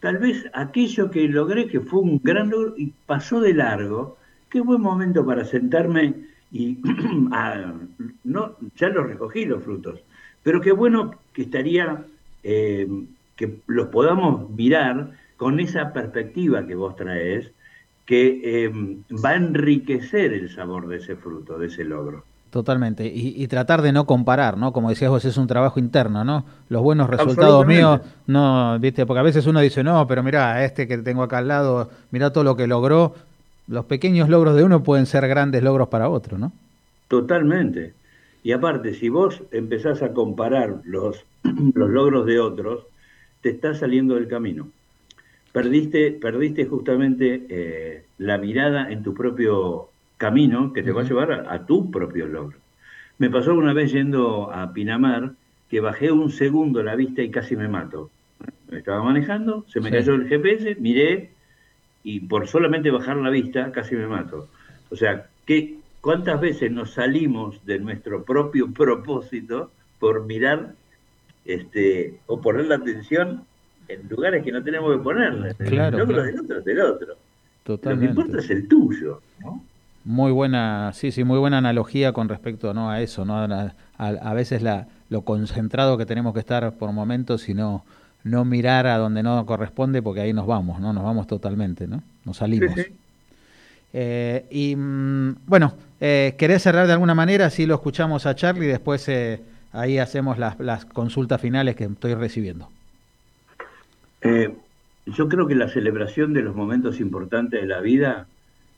Tal 0.00 0.18
vez 0.18 0.48
aquello 0.54 1.10
que 1.10 1.28
logré 1.28 1.66
que 1.66 1.80
fue 1.80 2.00
un 2.00 2.20
gran 2.22 2.50
logro 2.50 2.74
y 2.76 2.92
pasó 3.06 3.40
de 3.40 3.52
largo, 3.52 4.16
qué 4.48 4.60
buen 4.60 4.80
momento 4.80 5.26
para 5.26 5.44
sentarme 5.44 6.14
y 6.52 6.78
no, 8.24 8.56
ya 8.76 8.88
los 8.88 9.06
recogí 9.08 9.44
los 9.44 9.64
frutos, 9.64 10.00
pero 10.44 10.60
qué 10.60 10.70
bueno 10.70 11.18
que 11.32 11.42
estaría 11.42 12.04
eh, 12.44 12.86
que 13.34 13.58
los 13.66 13.88
podamos 13.88 14.48
mirar 14.50 15.12
con 15.36 15.58
esa 15.60 15.92
perspectiva 15.92 16.66
que 16.66 16.74
vos 16.74 16.96
traes, 16.96 17.50
que 18.06 18.40
eh, 18.42 18.72
va 19.24 19.30
a 19.30 19.36
enriquecer 19.36 20.32
el 20.32 20.48
sabor 20.48 20.88
de 20.88 20.96
ese 20.96 21.16
fruto, 21.16 21.58
de 21.58 21.66
ese 21.66 21.84
logro. 21.84 22.24
Totalmente. 22.50 23.06
Y, 23.06 23.46
tratar 23.46 23.82
de 23.82 23.92
no 23.92 24.06
comparar, 24.06 24.56
¿no? 24.56 24.72
Como 24.72 24.88
decías 24.88 25.10
vos, 25.10 25.24
es 25.24 25.36
un 25.36 25.46
trabajo 25.46 25.78
interno, 25.78 26.24
¿no? 26.24 26.46
Los 26.70 26.82
buenos 26.82 27.10
resultados 27.10 27.66
míos, 27.66 28.00
no, 28.26 28.78
viste, 28.78 29.04
porque 29.04 29.20
a 29.20 29.22
veces 29.22 29.46
uno 29.46 29.60
dice, 29.60 29.84
no, 29.84 30.06
pero 30.06 30.22
mira, 30.22 30.64
este 30.64 30.88
que 30.88 30.96
tengo 30.98 31.22
acá 31.22 31.38
al 31.38 31.48
lado, 31.48 31.90
mira 32.10 32.32
todo 32.32 32.44
lo 32.44 32.56
que 32.56 32.66
logró. 32.66 33.14
Los 33.66 33.84
pequeños 33.84 34.30
logros 34.30 34.56
de 34.56 34.64
uno 34.64 34.82
pueden 34.82 35.04
ser 35.04 35.28
grandes 35.28 35.62
logros 35.62 35.88
para 35.88 36.08
otro, 36.08 36.38
¿no? 36.38 36.52
Totalmente. 37.08 37.92
Y 38.42 38.52
aparte, 38.52 38.94
si 38.94 39.10
vos 39.10 39.42
empezás 39.52 40.00
a 40.00 40.14
comparar 40.14 40.76
los, 40.84 41.22
los 41.74 41.90
logros 41.90 42.24
de 42.24 42.40
otros, 42.40 42.86
te 43.42 43.50
estás 43.50 43.80
saliendo 43.80 44.14
del 44.14 44.26
camino. 44.26 44.68
Perdiste, 45.52 46.12
perdiste 46.12 46.64
justamente 46.64 47.46
eh, 47.50 48.04
la 48.16 48.38
mirada 48.38 48.90
en 48.90 49.02
tu 49.02 49.12
propio 49.12 49.90
camino 50.18 50.72
que 50.72 50.82
te 50.82 50.92
va 50.92 51.02
a 51.02 51.04
llevar 51.04 51.46
a, 51.48 51.64
tu 51.64 51.90
propio 51.90 52.26
logro. 52.26 52.58
Me 53.18 53.30
pasó 53.30 53.54
una 53.54 53.72
vez 53.72 53.92
yendo 53.92 54.52
a 54.52 54.72
Pinamar 54.72 55.32
que 55.70 55.80
bajé 55.80 56.12
un 56.12 56.30
segundo 56.30 56.82
la 56.82 56.96
vista 56.96 57.22
y 57.22 57.30
casi 57.30 57.56
me 57.56 57.68
mato. 57.68 58.10
Estaba 58.70 59.02
manejando, 59.02 59.64
se 59.68 59.80
me 59.80 59.90
cayó 59.90 60.14
el 60.14 60.28
GPS, 60.28 60.76
miré 60.78 61.30
y 62.04 62.20
por 62.20 62.46
solamente 62.46 62.90
bajar 62.90 63.16
la 63.16 63.30
vista 63.30 63.72
casi 63.72 63.96
me 63.96 64.06
mato. 64.06 64.48
O 64.90 64.96
sea, 64.96 65.28
¿qué, 65.46 65.76
¿cuántas 66.00 66.40
veces 66.40 66.70
nos 66.70 66.92
salimos 66.92 67.64
de 67.64 67.78
nuestro 67.78 68.24
propio 68.24 68.72
propósito 68.74 69.70
por 69.98 70.26
mirar 70.26 70.74
este, 71.44 72.18
o 72.26 72.40
poner 72.40 72.66
la 72.66 72.76
atención 72.76 73.44
en 73.88 74.08
lugares 74.08 74.44
que 74.44 74.52
no 74.52 74.62
tenemos 74.62 74.96
que 74.96 75.02
ponerle? 75.02 75.54
Claro, 75.54 75.98
el 75.98 76.08
logro 76.08 76.22
del 76.22 76.40
otro 76.40 76.58
es 76.58 76.64
del 76.64 76.80
otro. 76.80 77.14
Lo 77.66 77.78
que 77.78 78.04
importa 78.06 78.38
es 78.38 78.50
el 78.50 78.66
tuyo, 78.66 79.20
¿no? 79.40 79.62
Muy 80.08 80.32
buena, 80.32 80.92
sí, 80.94 81.12
sí, 81.12 81.22
muy 81.22 81.38
buena 81.38 81.58
analogía 81.58 82.14
con 82.14 82.30
respecto 82.30 82.72
¿no? 82.72 82.88
a 82.88 83.02
eso, 83.02 83.26
¿no? 83.26 83.36
A, 83.36 83.74
a, 83.98 84.32
veces 84.32 84.62
la, 84.62 84.86
lo 85.10 85.20
concentrado 85.20 85.98
que 85.98 86.06
tenemos 86.06 86.32
que 86.32 86.40
estar 86.40 86.72
por 86.78 86.92
momentos 86.92 87.46
y 87.50 87.52
no, 87.52 87.84
no 88.24 88.46
mirar 88.46 88.86
a 88.86 88.96
donde 88.96 89.22
no 89.22 89.44
corresponde 89.44 90.00
porque 90.00 90.22
ahí 90.22 90.32
nos 90.32 90.46
vamos, 90.46 90.80
¿no? 90.80 90.94
Nos 90.94 91.04
vamos 91.04 91.26
totalmente, 91.26 91.86
¿no? 91.86 92.02
Nos 92.24 92.38
salimos. 92.38 92.74
Eh, 93.92 94.46
y 94.50 94.76
mm, 94.76 95.36
bueno, 95.46 95.74
eh, 96.00 96.34
¿querés 96.38 96.62
cerrar 96.62 96.86
de 96.86 96.94
alguna 96.94 97.14
manera? 97.14 97.50
Si 97.50 97.66
lo 97.66 97.74
escuchamos 97.74 98.24
a 98.24 98.34
Charlie 98.34 98.64
y 98.64 98.68
después 98.68 99.06
eh, 99.10 99.42
ahí 99.72 99.98
hacemos 99.98 100.38
las, 100.38 100.58
las, 100.58 100.86
consultas 100.86 101.38
finales 101.38 101.76
que 101.76 101.84
estoy 101.84 102.14
recibiendo. 102.14 102.70
Eh, 104.22 104.54
yo 105.04 105.28
creo 105.28 105.46
que 105.46 105.54
la 105.54 105.68
celebración 105.68 106.32
de 106.32 106.40
los 106.40 106.56
momentos 106.56 106.98
importantes 106.98 107.60
de 107.60 107.66
la 107.66 107.80
vida 107.80 108.26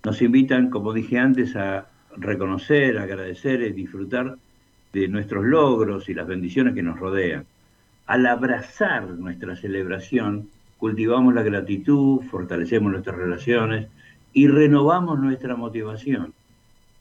nos 0.05 0.23
invitan, 0.23 0.71
como 0.71 0.93
dije 0.93 1.19
antes, 1.19 1.57
a 1.57 1.87
reconocer, 2.17 2.99
agradecer 2.99 3.61
y 3.63 3.73
disfrutar 3.73 4.37
de 4.93 5.09
nuestros 5.09 5.45
logros 5.45 6.09
y 6.09 6.15
las 6.15 6.27
bendiciones 6.27 6.75
que 6.75 6.83
nos 6.83 6.99
rodean. 6.99 7.45
Al 8.07 8.27
abrazar 8.27 9.09
nuestra 9.09 9.55
celebración, 9.57 10.49
cultivamos 10.79 11.35
la 11.35 11.43
gratitud, 11.43 12.23
fortalecemos 12.31 12.91
nuestras 12.91 13.17
relaciones 13.17 13.89
y 14.33 14.49
renovamos 14.49 15.19
nuestra 15.21 15.55
motivación. 15.55 16.33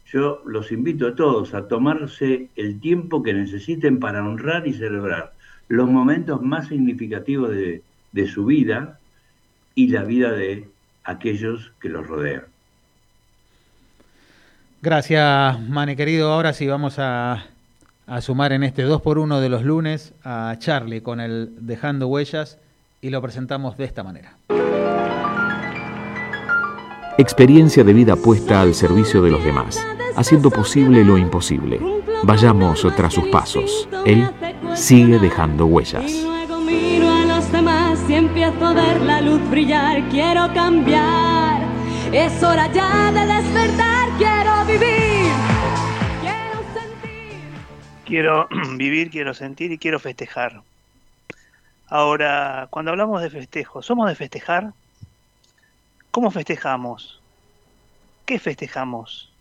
Yo 0.06 0.42
los 0.46 0.72
invito 0.72 1.08
a 1.08 1.16
todos 1.16 1.54
a 1.54 1.68
tomarse 1.68 2.50
el 2.56 2.80
tiempo 2.80 3.24
que 3.24 3.34
necesiten 3.34 4.00
para 4.00 4.28
honrar 4.28 4.68
y 4.68 4.74
celebrar 4.74 5.34
los 5.68 5.90
momentos 5.90 6.42
más 6.42 6.68
significativos 6.68 7.52
de, 7.52 7.84
de 8.12 8.28
su 8.28 8.46
vida 8.46 9.00
y 9.76 9.90
la 9.90 10.04
vida 10.04 10.32
de 10.32 10.68
aquellos 11.04 11.72
que 11.80 11.90
los 11.90 12.06
rodean. 12.08 12.44
Gracias, 14.82 15.60
Mane 15.60 15.98
querido. 15.98 16.32
Ahora 16.32 16.54
sí 16.54 16.66
vamos 16.66 16.96
a, 17.00 17.44
sumar 18.22 18.54
en 18.54 18.64
este 18.64 18.84
2 18.84 19.02
por 19.02 19.20
1 19.20 19.42
de 19.42 19.50
los 19.50 19.64
lunes 19.64 20.14
a 20.24 20.56
Charlie 20.58 21.02
con 21.02 21.20
el 21.20 21.52
Dejando 21.60 22.08
Huellas 22.08 22.58
y 23.02 23.10
lo 23.10 23.22
presentamos 23.22 23.78
de 23.78 23.84
esta 23.84 24.04
manera. 24.04 24.38
Experiencia 27.18 27.84
de 27.84 27.92
vida 27.92 28.16
puesta 28.16 28.62
al 28.62 28.74
servicio 28.74 29.22
de 29.22 29.32
los 29.32 29.44
demás, 29.44 29.86
haciendo 30.16 30.50
posible 30.50 31.04
lo 31.04 31.18
imposible. 31.18 31.80
Vayamos 32.24 32.88
tras 32.96 33.14
sus 33.14 33.28
pasos. 33.28 33.90
Él 34.06 34.30
sigue 34.76 35.20
dejando 35.20 35.66
huellas. 35.66 36.10
miro 36.66 37.10
a 37.10 37.26
los 37.26 37.52
demás 37.52 38.00
y 38.08 38.14
empiezo 38.14 38.66
a 38.66 38.74
ver 38.74 39.02
la 39.02 39.20
luz 39.20 39.42
brillar. 39.50 40.08
Quiero 40.10 40.54
cambiar. 40.54 41.64
Es 42.14 42.42
hora 42.42 42.72
ya 42.72 43.12
de 43.12 43.26
despertar 43.34 43.89
Quiero 48.10 48.50
vivir, 48.76 49.12
quiero 49.12 49.36
sentir 49.36 49.72
y 49.72 49.78
quiero 49.78 50.00
festejar. 50.00 50.64
Ahora, 51.88 52.68
cuando 52.72 52.90
hablamos 52.90 53.22
de 53.22 53.30
festejo, 53.30 53.84
¿somos 53.84 54.10
de 54.10 54.16
festejar? 54.16 54.74
¿Cómo 56.10 56.32
festejamos? 56.32 57.22
¿Qué 58.26 58.40
festejamos? 58.40 59.32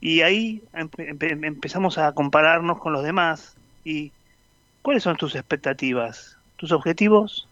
Y 0.00 0.22
ahí 0.22 0.60
empezamos 0.72 1.98
a 1.98 2.12
compararnos 2.12 2.80
con 2.80 2.92
los 2.92 3.04
demás. 3.04 3.54
¿Y 3.84 4.10
cuáles 4.82 5.04
son 5.04 5.16
tus 5.16 5.36
expectativas? 5.36 6.36
¿Tus 6.56 6.72
objetivos? 6.72 7.46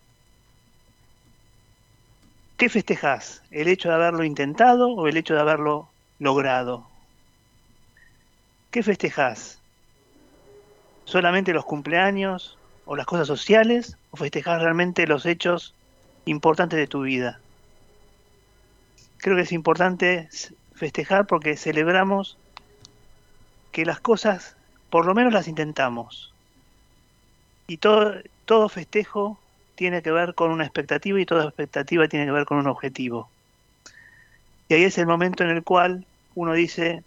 ¿Qué 2.57 2.69
festejas? 2.69 3.45
¿El 3.53 3.69
hecho 3.69 3.91
de 3.91 3.95
haberlo 3.95 4.25
intentado 4.25 4.89
o 4.89 5.07
el 5.07 5.17
hecho 5.17 5.35
de 5.35 5.41
haberlo 5.41 5.89
logrado? 6.19 6.90
¿Qué 8.71 8.85
festejas? 8.85 9.61
¿Solamente 11.05 11.53
los 11.53 11.65
cumpleaños 11.65 12.57
o 12.85 12.95
las 12.95 13.05
cosas 13.05 13.27
sociales 13.27 13.97
o 14.13 14.17
festejas 14.17 14.63
realmente 14.63 15.09
los 15.09 15.27
hechos 15.27 15.75
importantes 16.25 16.79
de 16.79 16.87
tu 16.87 17.03
vida? 17.03 17.41
Creo 19.19 19.35
que 19.35 19.43
es 19.43 19.51
importante 19.51 20.29
festejar 20.73 21.27
porque 21.27 21.57
celebramos 21.57 22.39
que 23.73 23.85
las 23.85 23.99
cosas 23.99 24.57
por 24.89 25.05
lo 25.05 25.15
menos 25.15 25.33
las 25.33 25.49
intentamos. 25.49 26.33
Y 27.67 27.79
todo, 27.79 28.15
todo 28.45 28.69
festejo 28.69 29.37
tiene 29.75 30.01
que 30.01 30.13
ver 30.13 30.37
con 30.37 30.53
una 30.53 30.65
expectativa 30.65 31.21
y 31.21 31.27
toda 31.27 31.45
expectativa 31.45 32.07
tiene 32.07 32.27
que 32.27 32.33
ver 32.33 32.45
con 32.45 32.59
un 32.59 32.69
objetivo. 32.69 33.29
Y 34.69 34.75
ahí 34.75 34.85
es 34.85 34.97
el 34.97 35.07
momento 35.07 35.43
en 35.43 35.51
el 35.51 35.65
cual 35.65 36.07
uno 36.37 36.53
dice, 36.53 37.03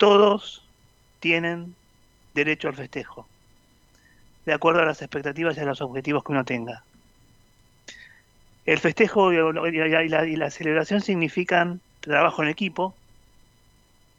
todos 0.00 0.62
tienen 1.20 1.76
derecho 2.32 2.68
al 2.68 2.74
festejo, 2.74 3.26
de 4.46 4.54
acuerdo 4.54 4.80
a 4.80 4.86
las 4.86 5.02
expectativas 5.02 5.58
y 5.58 5.60
a 5.60 5.66
los 5.66 5.82
objetivos 5.82 6.24
que 6.24 6.32
uno 6.32 6.46
tenga. 6.46 6.82
El 8.64 8.78
festejo 8.78 9.30
y 9.30 10.36
la, 10.36 10.50
celebración 10.50 11.02
significan 11.02 11.82
trabajo 12.00 12.42
en 12.42 12.48
equipo, 12.48 12.94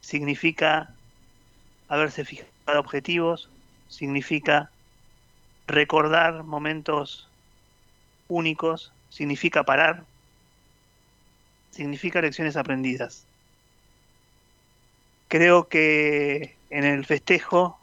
significa 0.01 0.93
haberse 1.87 2.25
fijado 2.25 2.79
objetivos, 2.79 3.49
significa 3.87 4.69
recordar 5.65 6.43
momentos 6.43 7.27
únicos, 8.27 8.93
significa 9.09 9.63
parar, 9.63 10.03
significa 11.71 12.21
lecciones 12.21 12.55
aprendidas. 12.55 13.25
Creo 15.31 15.69
que 15.69 16.57
en 16.69 16.83
el 16.83 17.05
festejo 17.05 17.79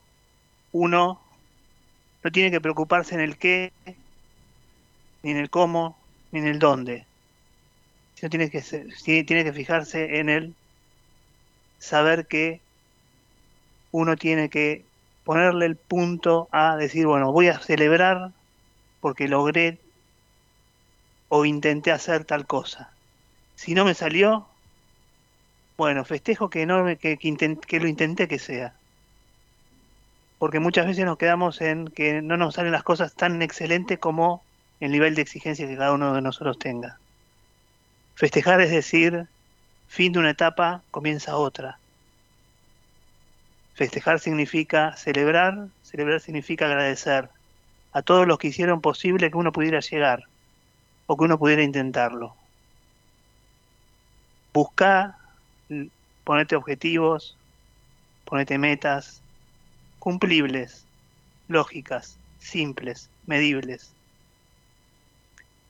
uno 0.70 1.18
no 2.22 2.30
tiene 2.30 2.50
que 2.50 2.60
preocuparse 2.60 3.14
en 3.14 3.22
el 3.22 3.38
qué, 3.38 3.72
ni 5.22 5.30
en 5.30 5.38
el 5.38 5.48
cómo, 5.48 5.96
ni 6.30 6.40
en 6.40 6.46
el 6.46 6.58
dónde. 6.58 7.06
Sino 8.16 8.28
tiene 8.28 8.50
que, 8.50 8.60
tiene 9.24 9.44
que 9.44 9.54
fijarse 9.54 10.18
en 10.18 10.28
el 10.28 10.54
saber 11.78 12.26
que 12.26 12.60
uno 13.92 14.16
tiene 14.16 14.50
que 14.50 14.84
ponerle 15.24 15.64
el 15.64 15.76
punto 15.76 16.50
a 16.52 16.76
decir, 16.76 17.06
bueno, 17.06 17.32
voy 17.32 17.48
a 17.48 17.58
celebrar 17.60 18.30
porque 19.00 19.26
logré 19.26 19.78
o 21.28 21.46
intenté 21.46 21.92
hacer 21.92 22.26
tal 22.26 22.46
cosa. 22.46 22.92
Si 23.54 23.72
no 23.72 23.86
me 23.86 23.94
salió, 23.94 24.46
bueno, 25.78 26.04
festejo 26.04 26.50
que, 26.50 26.66
no, 26.66 26.84
que, 26.98 27.16
que, 27.16 27.80
lo 27.80 27.86
intenté 27.86 28.26
que 28.26 28.40
sea. 28.40 28.74
Porque 30.38 30.58
muchas 30.58 30.86
veces 30.86 31.04
nos 31.04 31.18
quedamos 31.18 31.60
en 31.60 31.86
que 31.86 32.20
no 32.20 32.36
nos 32.36 32.54
salen 32.54 32.72
las 32.72 32.82
cosas 32.82 33.14
tan 33.14 33.40
excelentes 33.42 33.98
como 34.00 34.42
el 34.80 34.90
nivel 34.90 35.14
de 35.14 35.22
exigencia 35.22 35.68
que 35.68 35.76
cada 35.76 35.92
uno 35.92 36.14
de 36.14 36.20
nosotros 36.20 36.58
tenga. 36.58 36.98
Festejar 38.16 38.60
es 38.60 38.70
decir, 38.70 39.28
fin 39.86 40.12
de 40.12 40.18
una 40.18 40.30
etapa, 40.30 40.82
comienza 40.90 41.36
otra. 41.36 41.78
Festejar 43.74 44.18
significa 44.18 44.96
celebrar, 44.96 45.68
celebrar 45.84 46.20
significa 46.20 46.66
agradecer 46.66 47.30
a 47.92 48.02
todos 48.02 48.26
los 48.26 48.38
que 48.38 48.48
hicieron 48.48 48.80
posible 48.80 49.30
que 49.30 49.36
uno 49.36 49.52
pudiera 49.52 49.78
llegar 49.78 50.24
o 51.06 51.16
que 51.16 51.24
uno 51.24 51.38
pudiera 51.38 51.62
intentarlo. 51.62 52.34
Busca, 54.52 55.16
ponete 56.28 56.56
objetivos, 56.56 57.38
ponete 58.26 58.58
metas 58.58 59.22
cumplibles, 59.98 60.84
lógicas, 61.48 62.18
simples, 62.38 63.08
medibles. 63.24 63.94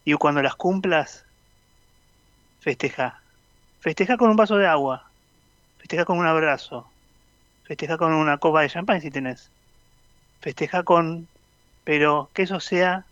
Y 0.05 0.15
cuando 0.15 0.43
las 0.43 0.57
cumplas, 0.57 1.25
festeja. 2.59 3.21
Festeja 3.79 4.17
con 4.17 4.31
un 4.31 4.37
vaso 4.37 4.57
de 4.57 4.67
agua, 4.67 5.09
festeja 5.79 6.05
con 6.05 6.19
un 6.19 6.27
abrazo, 6.27 6.91
festeja 7.63 7.97
con 7.97 8.13
una 8.13 8.39
copa 8.39 8.63
de 8.63 8.69
champán 8.69 9.01
si 9.01 9.13
tenés. 9.13 9.53
Festeja 10.41 10.83
con, 10.83 11.29
pero 11.85 12.31
que 12.35 12.43
eso 12.43 12.59
sea 12.59 13.05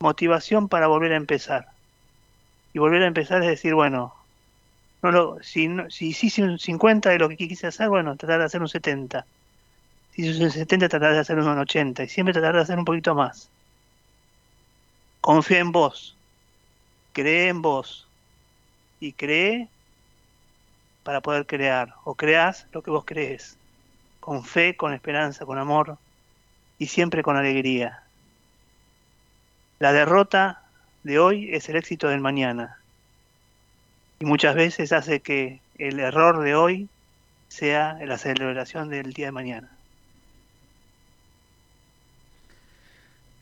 motivación 0.00 0.68
para 0.68 0.86
volver 0.86 1.14
a 1.14 1.16
empezar. 1.16 1.68
Y 2.74 2.78
volver 2.78 3.04
a 3.04 3.06
empezar 3.06 3.40
es 3.40 3.48
decir, 3.48 3.74
bueno, 3.74 4.19
no 5.02 5.10
lo, 5.10 5.42
si, 5.42 5.68
si 5.88 6.08
hiciste 6.08 6.42
un 6.42 6.58
50 6.58 7.10
de 7.10 7.18
lo 7.18 7.28
que 7.28 7.36
quise 7.36 7.66
hacer, 7.66 7.88
bueno, 7.88 8.16
tratar 8.16 8.38
de 8.40 8.44
hacer 8.44 8.60
un 8.60 8.68
70. 8.68 9.24
Si 10.12 10.22
hiciste 10.22 10.44
un 10.44 10.50
70, 10.50 10.88
tratar 10.88 11.12
de 11.12 11.18
hacer 11.18 11.38
un 11.38 11.46
80. 11.46 12.04
Y 12.04 12.08
siempre 12.08 12.32
tratar 12.32 12.54
de 12.54 12.62
hacer 12.62 12.78
un 12.78 12.84
poquito 12.84 13.14
más. 13.14 13.48
Confía 15.20 15.58
en 15.58 15.72
vos. 15.72 16.16
Cree 17.12 17.48
en 17.48 17.62
vos. 17.62 18.06
Y 19.00 19.12
cree 19.12 19.68
para 21.02 21.20
poder 21.20 21.46
crear. 21.46 21.94
O 22.04 22.14
creas 22.14 22.66
lo 22.72 22.82
que 22.82 22.90
vos 22.90 23.04
crees. 23.06 23.56
Con 24.20 24.44
fe, 24.44 24.76
con 24.76 24.92
esperanza, 24.92 25.46
con 25.46 25.58
amor. 25.58 25.96
Y 26.78 26.86
siempre 26.86 27.22
con 27.22 27.36
alegría. 27.36 28.02
La 29.78 29.92
derrota 29.92 30.62
de 31.04 31.18
hoy 31.18 31.54
es 31.54 31.70
el 31.70 31.76
éxito 31.76 32.08
del 32.08 32.20
mañana. 32.20 32.79
Y 34.22 34.26
muchas 34.26 34.54
veces 34.54 34.92
hace 34.92 35.20
que 35.20 35.60
el 35.78 35.98
error 35.98 36.42
de 36.44 36.54
hoy 36.54 36.88
sea 37.48 37.98
la 38.04 38.18
celebración 38.18 38.90
del 38.90 39.14
día 39.14 39.26
de 39.26 39.32
mañana. 39.32 39.70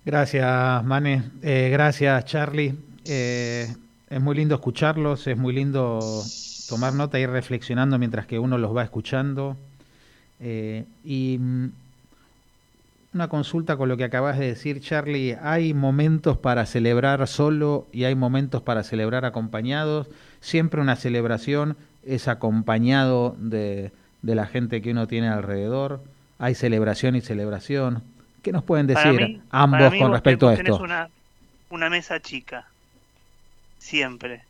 Gracias, 0.05 0.85
Mane. 0.85 1.25
Eh, 1.43 1.69
gracias, 1.73 2.25
Charlie. 2.27 2.77
Eh, 3.05 3.67
es 4.09 4.21
muy 4.21 4.37
lindo 4.37 4.55
escucharlos, 4.55 5.27
es 5.27 5.37
muy 5.37 5.53
lindo 5.53 5.99
tomar 6.69 6.95
nota 6.95 7.19
y 7.19 7.23
ir 7.23 7.31
reflexionando 7.31 7.99
mientras 7.99 8.27
que 8.27 8.39
uno 8.39 8.57
los 8.57 8.75
va 8.75 8.85
escuchando. 8.85 9.57
Eh, 10.39 10.85
y 11.03 11.39
mm, 11.41 11.73
una 13.15 13.29
consulta 13.29 13.77
con 13.77 13.89
lo 13.89 13.97
que 13.97 14.05
acabas 14.05 14.39
de 14.39 14.47
decir, 14.47 14.81
Charlie. 14.81 15.37
¿Hay 15.43 15.75
momentos 15.75 16.39
para 16.39 16.67
celebrar 16.67 17.27
solo 17.27 17.89
y 17.91 18.05
hay 18.05 18.15
momentos 18.15 18.63
para 18.63 18.85
celebrar 18.85 19.25
acompañados? 19.25 20.07
Siempre 20.41 20.81
una 20.81 20.97
celebración 20.97 21.77
es 22.05 22.29
acompañado 22.29 23.37
de, 23.39 23.93
la 24.23 24.47
gente 24.47 24.83
que 24.83 24.93
uno 24.93 25.07
tiene 25.07 25.29
alrededor. 25.29 26.03
Hay 26.39 26.55
celebración 26.55 27.17
y 27.17 27.21
celebración. 27.21 28.03
¿Qué 28.43 28.53
nos 28.53 28.63
pueden 28.63 28.87
decir 28.87 29.41
ambos 29.51 29.95
con 29.97 30.13
respecto 30.13 30.49
a 30.49 30.53
esto? 30.53 30.65
Tenés 30.65 30.81
una, 30.81 31.09
una 31.71 31.91
mesa 31.91 32.21
chica, 32.21 32.67
siempre. 33.79 34.43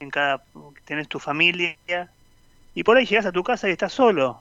En 0.00 0.10
cada 0.10 0.42
tenés 0.84 1.08
tu 1.08 1.18
familia 1.18 1.76
y 2.74 2.84
por 2.84 2.96
ahí 2.96 3.06
llegas 3.06 3.26
a 3.26 3.32
tu 3.32 3.42
casa 3.42 3.68
y 3.68 3.72
estás 3.72 3.92
solo. 3.92 4.40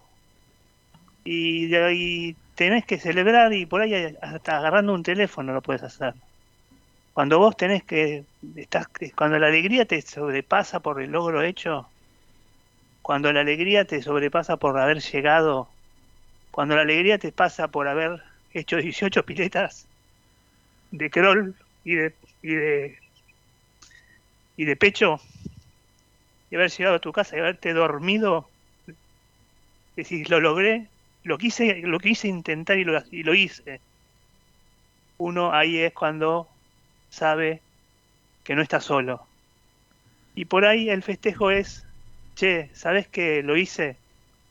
Y 1.24 1.67
de 1.67 1.83
ahí 1.83 2.35
tenés 2.55 2.85
que 2.85 3.00
celebrar 3.00 3.53
y 3.53 3.65
por 3.65 3.81
ahí 3.81 4.15
hasta 4.22 4.57
agarrando 4.57 4.94
un 4.94 5.03
teléfono 5.03 5.53
lo 5.53 5.61
puedes 5.61 5.83
hacer. 5.83 6.13
Cuando 7.18 7.40
vos 7.40 7.58
tenés 7.58 7.84
que, 7.84 8.25
estás, 8.58 8.86
cuando 9.16 9.40
la 9.40 9.48
alegría 9.48 9.86
te 9.86 10.00
sobrepasa 10.03 10.82
por 10.82 11.01
el 11.01 11.10
logro 11.10 11.42
hecho, 11.42 11.90
cuando 13.01 13.34
la 13.34 13.40
alegría 13.40 13.86
te 13.86 14.03
sobrepasa 14.03 14.58
por 14.58 14.77
haber 14.77 15.01
llegado, 15.01 15.68
cuando 16.51 16.75
la 16.75 16.84
alegría 16.84 17.18
te 17.18 17.32
pasa 17.32 17.70
por 17.70 17.88
haber 17.88 18.22
hecho 18.53 18.77
18 18.77 19.25
piletas 19.25 19.88
de 20.92 21.10
crawl 21.10 21.56
y 21.84 21.96
de, 21.96 22.16
y 22.44 22.53
de, 22.53 23.00
y 24.56 24.66
de 24.66 24.75
pecho, 24.75 25.20
y 26.51 26.56
haber 26.56 26.70
llegado 26.70 26.98
a 26.98 27.01
tu 27.01 27.12
casa 27.12 27.36
y 27.36 27.40
haberte 27.40 27.74
dormido, 27.74 28.48
decís, 29.96 30.30
lo 30.30 30.40
logré, 30.40 30.88
lo 31.24 31.40
quise, 31.40 31.77
lo 31.77 31.98
quise 31.98 32.27
intentar 32.27 32.77
y 32.77 32.84
lo, 32.84 33.01
y 33.10 33.24
lo 33.24 33.34
hice. 33.34 33.82
Uno 35.18 35.51
ahí 35.51 35.80
es 35.80 35.94
cuando 35.96 36.48
sabe 37.09 37.61
que 38.43 38.55
no 38.55 38.61
está 38.61 38.79
solo. 38.79 39.25
Y 40.35 40.46
por 40.46 40.65
ahí 40.65 40.89
el 40.89 41.03
festejo 41.03 41.51
es, 41.51 41.85
che, 42.35 42.70
¿sabes 42.74 43.07
que 43.07 43.43
lo 43.43 43.57
hice? 43.57 43.98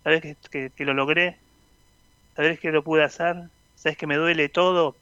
¿Sabes 0.05 0.37
que, 0.51 0.71
que, 0.71 0.85
lo 0.85 0.95
logré? 0.95 1.37
¿Sabes 2.35 2.61
que 2.61 2.73
lo 2.73 2.83
pude 2.83 3.05
hacer? 3.05 3.37
¿Sabes 3.77 3.97
que 3.97 4.07
me 4.07 4.17
duele 4.17 4.49
todo? 4.49 4.97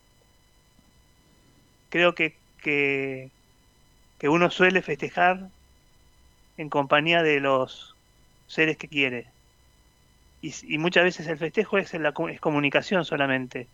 Creo 1.90 2.14
que, 2.14 2.36
que, 2.62 3.30
que 4.18 4.28
uno 4.28 4.50
suele 4.50 4.82
festejar 4.82 5.48
en 6.56 6.68
compañía 6.68 7.22
de 7.22 7.40
los 7.40 7.94
seres 8.46 8.76
que 8.76 8.88
quiere 8.88 9.34
y, 10.62 10.78
muchas 10.78 11.04
veces 11.04 11.26
el 11.26 11.38
festejo 11.38 11.78
es, 11.78 11.94
la, 11.94 12.12
es 12.30 12.40
comunicación 12.40 13.04
solamente. 13.04 13.66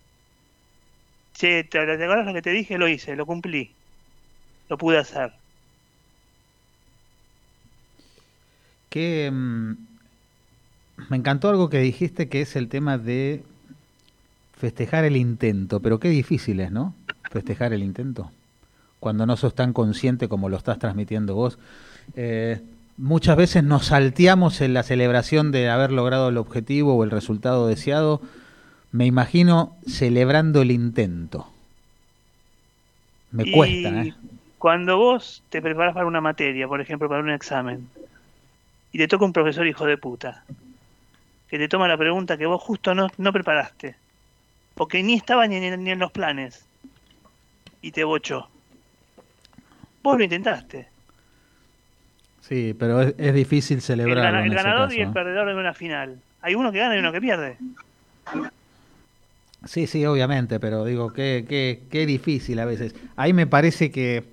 Che, 1.35 1.65
¿te, 1.65 1.79
acuerdas 1.79 2.27
lo 2.27 2.35
que 2.35 2.43
te 2.43 2.51
dije? 2.51 2.79
Lo 2.79 2.89
hice, 2.89 3.17
lo 3.17 3.27
cumplí, 3.27 3.71
lo 4.69 4.79
pude 4.79 4.99
hacer. 4.99 5.33
Que 8.89 9.31
mm, 9.33 9.73
me 11.09 11.17
encantó 11.17 11.49
algo 11.49 11.71
que 11.71 11.79
dijiste 11.79 12.29
que 12.29 12.43
es 12.43 12.57
el 12.57 12.69
tema 12.69 12.99
de 12.99 13.43
festejar 14.61 15.05
el 15.05 15.17
intento, 15.17 15.81
pero 15.81 15.99
qué 15.99 16.09
difícil 16.09 16.61
es, 16.61 16.71
¿no? 16.71 16.95
Festejar 17.31 17.73
el 17.73 17.83
intento. 17.83 18.31
Cuando 18.99 19.25
no 19.25 19.37
sos 19.37 19.55
tan 19.55 19.73
consciente 19.73 20.29
como 20.29 20.51
lo 20.51 20.59
estás 20.59 20.79
transmitiendo 20.79 21.35
vos. 21.35 21.59
Eh, 22.15 22.61
muchas 22.99 23.37
veces 23.37 23.65
nos 23.65 23.87
salteamos 23.87 24.61
en 24.61 24.75
la 24.75 24.83
celebración 24.83 25.53
de 25.53 25.71
haber 25.71 25.93
logrado 25.93 26.29
el 26.29 26.37
objetivo 26.37 26.95
o 26.95 27.05
el 27.05 27.11
resultado 27.11 27.67
deseado. 27.67 28.21
Me 28.93 29.07
imagino 29.07 29.77
celebrando 29.87 30.63
el 30.63 30.71
intento. 30.71 31.49
Me 33.31 33.51
cuesta, 33.51 34.03
¿eh? 34.03 34.15
Cuando 34.59 34.99
vos 34.99 35.43
te 35.49 35.63
preparas 35.63 35.95
para 35.95 36.07
una 36.07 36.21
materia, 36.21 36.69
por 36.69 36.81
ejemplo, 36.81 37.09
para 37.09 37.23
un 37.23 37.31
examen, 37.31 37.89
y 38.93 38.99
te 38.99 39.09
toca 39.09 39.25
un 39.25 39.33
profesor 39.33 39.67
hijo 39.67 39.87
de 39.87 39.97
puta, 39.97 40.45
que 41.49 41.59
te 41.59 41.69
toma 41.69 41.89
la 41.89 41.97
pregunta 41.97 42.37
que 42.37 42.47
vos 42.47 42.61
justo 42.61 42.95
no, 42.95 43.09
no 43.17 43.33
preparaste, 43.33 43.95
porque 44.75 45.03
ni 45.03 45.15
estaba 45.15 45.47
ni, 45.47 45.61
ni 45.61 45.91
en 45.91 45.99
los 45.99 46.13
planes, 46.13 46.67
y 47.81 47.93
te 47.93 48.05
bochó. 48.05 48.49
Vos 50.03 50.19
lo 50.19 50.25
intentaste 50.25 50.89
Sí, 52.51 52.75
pero 52.77 53.01
es, 53.03 53.35
difícil 53.35 53.81
celebrar. 53.81 54.35
El, 54.45 54.53
ganador 54.53 54.93
y 54.93 55.01
el 55.01 55.13
perdedor 55.13 55.47
de 55.47 55.55
una 55.55 55.73
final. 55.73 56.19
Hay 56.43 56.57
uno 56.57 56.73
que 56.73 56.81
gana 56.81 56.97
y 56.97 56.99
uno 56.99 57.13
que 57.13 57.21
pierde. 57.21 57.57
Sí, 59.65 59.87
sí, 59.87 60.05
obviamente, 60.07 60.59
pero 60.59 60.85
digo, 60.85 61.13
qué, 61.13 61.45
qué, 61.49 61.83
qué 61.91 62.07
difícil 62.07 62.59
a 62.61 62.65
veces. 62.65 62.95
Ahí 63.17 63.33
me 63.33 63.47
parece 63.47 63.91
que 63.91 64.25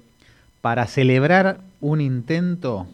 para 0.61 0.87
celebrar 0.87 1.59
un 1.81 2.01
intento, 2.01 2.87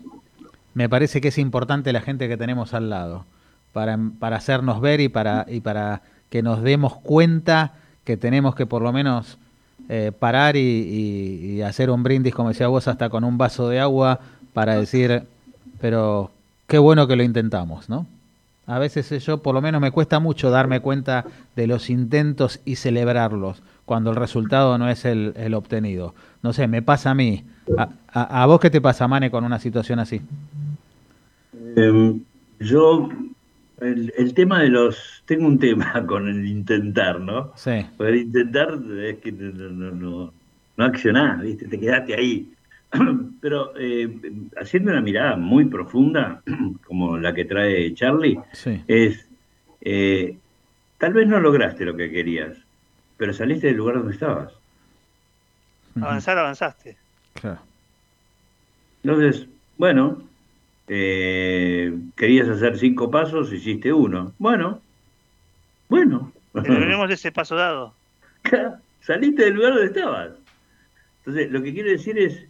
me 0.73 0.89
parece 0.89 1.21
que 1.21 1.29
es 1.29 1.37
importante 1.37 1.93
la 1.93 2.01
gente 2.01 2.27
que 2.27 2.37
tenemos 2.37 2.73
al 2.73 2.89
lado, 2.89 3.25
para, 3.71 3.97
para 4.19 4.37
hacernos 4.37 4.81
ver 4.81 5.01
y 5.01 5.09
para, 5.09 5.45
y 5.47 5.61
para 5.61 6.01
que 6.29 6.41
nos 6.41 6.61
demos 6.63 6.95
cuenta 6.97 7.73
que 8.03 8.17
tenemos 8.17 8.55
que 8.55 8.65
por 8.65 8.81
lo 8.81 8.91
menos 8.91 9.37
eh, 9.89 10.11
parar 10.17 10.55
y, 10.55 11.61
hacer 11.61 11.89
un 11.89 12.03
brindis, 12.03 12.33
como 12.33 12.49
decía 12.49 12.67
vos, 12.67 12.87
hasta 12.87 13.09
con 13.09 13.23
un 13.23 13.37
vaso 13.37 13.69
de 13.69 13.79
agua 13.79 14.19
para 14.53 14.77
decir, 14.77 15.23
pero 15.79 16.31
qué 16.67 16.77
bueno 16.77 17.07
que 17.07 17.15
lo 17.15 17.23
intentamos, 17.23 17.89
¿no? 17.89 18.05
A 18.65 18.79
veces 18.79 19.09
yo, 19.25 19.41
por 19.41 19.53
lo 19.53 19.61
menos, 19.61 19.81
me 19.81 19.91
cuesta 19.91 20.19
mucho 20.19 20.49
darme 20.49 20.79
cuenta 20.79 21.25
de 21.55 21.67
los 21.67 21.89
intentos 21.89 22.61
y 22.63 22.75
celebrarlos 22.75 23.61
cuando 23.85 24.11
el 24.11 24.15
resultado 24.15 24.77
no 24.77 24.89
es 24.89 25.03
el, 25.03 25.53
obtenido. 25.53 26.15
No 26.41 26.53
sé, 26.53 26.67
me 26.67 26.81
pasa 26.81 27.11
a 27.11 27.15
mí. 27.15 27.43
¿A, 28.07 28.45
vos 28.45 28.59
qué 28.59 28.69
te 28.69 28.79
pasa, 28.79 29.07
Mane, 29.07 29.29
con 29.29 29.43
una 29.43 29.59
situación 29.59 29.99
así? 29.99 30.21
Em, 31.75 32.21
yo, 32.59 33.09
el, 33.81 34.33
tema 34.33 34.61
de 34.61 34.69
los. 34.69 35.23
Tengo 35.25 35.47
un 35.47 35.59
tema 35.59 36.03
con 36.07 36.29
el 36.29 36.47
intentar, 36.47 37.19
¿no? 37.19 37.51
Sí. 37.55 37.85
Poder 37.97 38.15
intentar 38.15 38.79
es 38.99 39.17
que 39.17 39.31
no, 39.33 39.69
no, 39.69 39.91
no, 39.91 40.33
no 40.77 40.85
accionás, 40.85 41.41
¿viste? 41.41 41.67
Te 41.67 41.79
quedaste 41.79 42.15
ahí 42.15 42.53
pero 43.41 43.73
eh, 43.77 44.09
haciendo 44.59 44.91
una 44.91 45.01
mirada 45.01 45.35
muy 45.35 45.65
profunda, 45.65 46.41
como 46.85 47.17
la 47.17 47.33
que 47.33 47.45
trae 47.45 47.93
Charlie, 47.93 48.39
Sí. 48.53 48.81
es, 48.87 49.27
eh, 49.81 50.37
tal 50.97 51.13
vez 51.13 51.27
no 51.27 51.39
lograste 51.39 51.85
lo 51.85 51.95
que 51.95 52.09
querías, 52.11 52.57
pero 53.17 53.33
saliste 53.33 53.67
del 53.67 53.77
lugar 53.77 53.95
donde 53.97 54.13
estabas. 54.13 54.53
Avanzar, 55.99 56.37
avanzaste. 56.37 56.97
claro. 57.33 57.59
Entonces, 59.03 59.47
bueno, 59.77 60.23
eh, 60.87 61.93
querías 62.15 62.47
hacer 62.47 62.77
cinco 62.77 63.11
pasos, 63.11 63.51
hiciste 63.51 63.91
uno. 63.91 64.33
Bueno, 64.39 64.81
bueno. 65.89 66.31
Celebremos 66.53 67.09
ese 67.11 67.31
paso 67.31 67.55
dado. 67.55 67.93
Saliste 69.01 69.43
del 69.45 69.55
lugar 69.55 69.73
donde 69.73 69.87
estabas. 69.87 70.29
Entonces, 71.19 71.51
lo 71.51 71.61
que 71.61 71.73
quiero 71.73 71.89
decir 71.89 72.17
es 72.17 72.45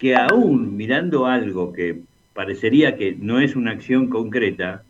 que 0.00 0.16
aún 0.16 0.78
mirando 0.78 1.26
algo 1.26 1.74
que 1.74 2.00
parecería 2.32 2.96
que 2.96 3.14
no 3.20 3.38
es 3.38 3.54
una 3.54 3.72
acción 3.72 4.08
concreta, 4.08 4.82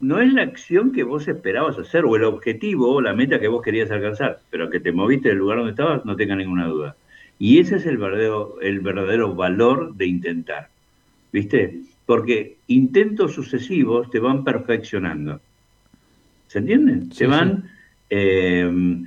no 0.00 0.20
es 0.20 0.32
la 0.32 0.42
acción 0.42 0.90
que 0.90 1.04
vos 1.04 1.28
esperabas 1.28 1.78
hacer 1.78 2.04
o 2.04 2.16
el 2.16 2.24
objetivo 2.24 2.92
o 2.92 3.00
la 3.00 3.14
meta 3.14 3.38
que 3.38 3.46
vos 3.46 3.62
querías 3.62 3.92
alcanzar, 3.92 4.40
pero 4.50 4.70
que 4.70 4.80
te 4.80 4.90
moviste 4.90 5.28
del 5.28 5.38
lugar 5.38 5.58
donde 5.58 5.70
estabas, 5.70 6.04
no 6.04 6.16
tenga 6.16 6.34
ninguna 6.34 6.66
duda. 6.66 6.96
Y 7.38 7.60
ese 7.60 7.76
es 7.76 7.86
el 7.86 7.96
verdadero, 7.96 8.60
el 8.60 8.80
verdadero 8.80 9.36
valor 9.36 9.94
de 9.94 10.06
intentar. 10.06 10.68
¿Viste? 11.32 11.82
Porque 12.04 12.56
intentos 12.66 13.34
sucesivos 13.34 14.10
te 14.10 14.18
van 14.18 14.42
perfeccionando. 14.42 15.40
¿Se 16.48 16.58
entiende? 16.58 17.02
Sí, 17.12 17.18
te 17.18 17.26
van 17.28 17.70
eh, 18.10 19.04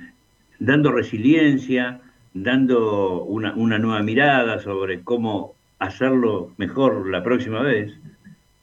dando 0.58 0.90
resiliencia, 0.90 2.00
dando 2.34 3.22
una, 3.24 3.54
una 3.54 3.78
nueva 3.78 4.02
mirada 4.02 4.60
sobre 4.60 5.02
cómo 5.02 5.54
hacerlo 5.78 6.52
mejor 6.56 7.08
la 7.08 7.22
próxima 7.22 7.60
vez, 7.60 7.92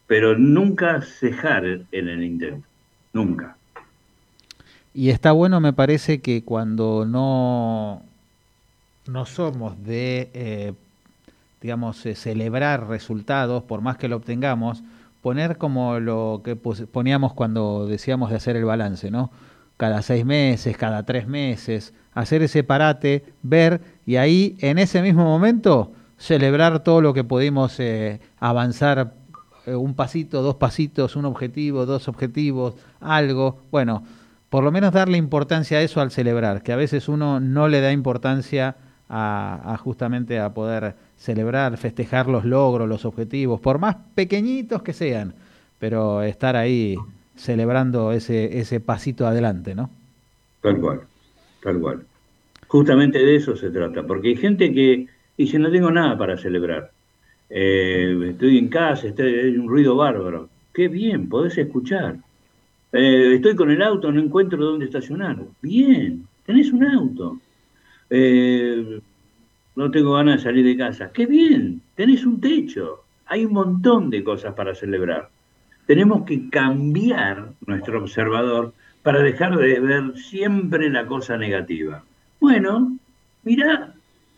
pero 0.08 0.38
nunca 0.38 1.02
cejar 1.02 1.66
en 1.92 2.08
el 2.08 2.24
intento. 2.24 2.68
Nunca. 3.14 3.58
Y 4.94 5.10
está 5.10 5.32
bueno, 5.32 5.60
me 5.60 5.74
parece, 5.74 6.20
que 6.22 6.44
cuando 6.44 7.06
no, 7.06 8.02
no 9.08 9.26
somos 9.26 9.84
de, 9.84 10.30
eh, 10.34 10.74
digamos, 11.62 12.06
eh, 12.06 12.16
celebrar 12.16 12.88
resultados, 12.88 13.64
por 13.64 13.82
más 13.82 13.98
que 13.98 14.08
lo 14.08 14.18
obtengamos, 14.18 14.84
poner 15.22 15.58
como 15.58 16.00
lo 16.00 16.42
que 16.44 16.56
poníamos 16.56 17.34
cuando 17.34 17.86
decíamos 17.88 18.30
de 18.30 18.38
hacer 18.38 18.56
el 18.56 18.66
balance, 18.66 19.12
¿no? 19.12 19.32
Cada 19.80 20.02
seis 20.02 20.26
meses, 20.26 20.76
cada 20.76 21.04
tres 21.04 21.26
meses, 21.26 21.94
hacer 22.12 22.42
ese 22.42 22.66
parate, 22.66 23.24
ver 23.44 23.80
y 24.06 24.18
ahí, 24.18 24.58
en 24.60 24.78
ese 24.78 25.02
mismo 25.02 25.24
momento, 25.24 25.94
celebrar 26.18 26.84
todo 26.84 27.00
lo 27.00 27.14
que 27.14 27.24
pudimos 27.24 27.80
eh, 27.80 28.20
avanzar 28.42 29.14
eh, 29.66 29.76
un 29.76 29.94
pasito, 29.94 30.42
dos 30.42 30.56
pasitos, 30.56 31.16
un 31.16 31.24
objetivo, 31.24 31.86
dos 31.86 32.10
objetivos, 32.10 32.76
algo. 33.00 33.62
Bueno, 33.72 34.04
por 34.50 34.66
lo 34.66 34.72
menos 34.74 34.92
darle 34.92 35.18
importancia 35.18 35.78
a 35.78 35.82
eso 35.82 36.02
al 36.02 36.12
celebrar, 36.12 36.62
que 36.62 36.74
a 36.74 36.76
veces 36.76 37.08
uno 37.08 37.40
no 37.40 37.70
le 37.70 37.80
da 37.80 37.94
importancia 37.94 38.76
a, 39.08 39.62
a 39.64 39.78
justamente 39.78 40.42
a 40.42 40.54
poder 40.54 40.98
celebrar, 41.16 41.78
festejar 41.78 42.28
los 42.28 42.44
logros, 42.44 42.90
los 42.90 43.06
objetivos, 43.06 43.62
por 43.62 43.80
más 43.80 43.96
pequeñitos 44.14 44.84
que 44.84 44.92
sean, 44.92 45.36
pero 45.80 46.22
estar 46.22 46.58
ahí 46.58 46.98
celebrando 47.40 48.12
ese, 48.12 48.60
ese 48.60 48.80
pasito 48.80 49.26
adelante, 49.26 49.74
¿no? 49.74 49.90
Tal 50.62 50.80
cual, 50.80 51.02
tal 51.64 51.80
cual. 51.80 52.06
Justamente 52.68 53.20
de 53.20 53.36
eso 53.38 53.56
se 53.56 53.70
trata, 53.72 54.04
porque 54.04 54.30
hay 54.30 54.36
gente 54.36 54.74
que 54.74 55.08
dice, 55.38 55.58
no 55.58 55.72
tengo 55.72 55.90
nada 55.90 56.18
para 56.18 56.38
celebrar. 56.38 56.92
Eh, 57.50 58.32
estoy 58.32 58.58
en 58.58 58.68
casa, 58.68 59.08
estoy, 59.08 59.34
hay 59.34 59.58
un 59.58 59.70
ruido 59.70 59.96
bárbaro. 59.96 60.50
Qué 60.74 60.88
bien, 60.88 61.30
podés 61.30 61.58
escuchar. 61.58 62.18
Eh, 62.92 63.36
estoy 63.36 63.56
con 63.56 63.72
el 63.72 63.82
auto, 63.82 64.12
no 64.12 64.22
encuentro 64.22 64.64
dónde 64.64 64.86
estacionar. 64.86 65.38
Bien, 65.62 66.28
tenés 66.46 66.72
un 66.72 66.86
auto. 66.86 67.40
Eh, 68.10 69.00
no 69.76 69.90
tengo 69.92 70.14
ganas 70.14 70.38
de 70.38 70.44
salir 70.44 70.66
de 70.66 70.78
casa. 70.78 71.10
Qué 71.12 71.26
bien, 71.26 71.82
tenés 71.96 72.26
un 72.26 72.42
techo. 72.42 73.06
Hay 73.28 73.46
un 73.46 73.54
montón 73.54 74.10
de 74.10 74.24
cosas 74.24 74.54
para 74.54 74.76
celebrar. 74.76 75.30
Tenemos 75.90 76.24
que 76.24 76.52
cambiar 76.52 77.50
nuestro 77.66 78.00
observador 78.04 78.74
para 79.02 79.24
dejar 79.24 79.58
de 79.58 79.80
ver 79.80 80.16
siempre 80.18 80.88
la 80.88 81.08
cosa 81.08 81.36
negativa. 81.36 82.04
Bueno, 82.40 82.96
mira 83.44 83.96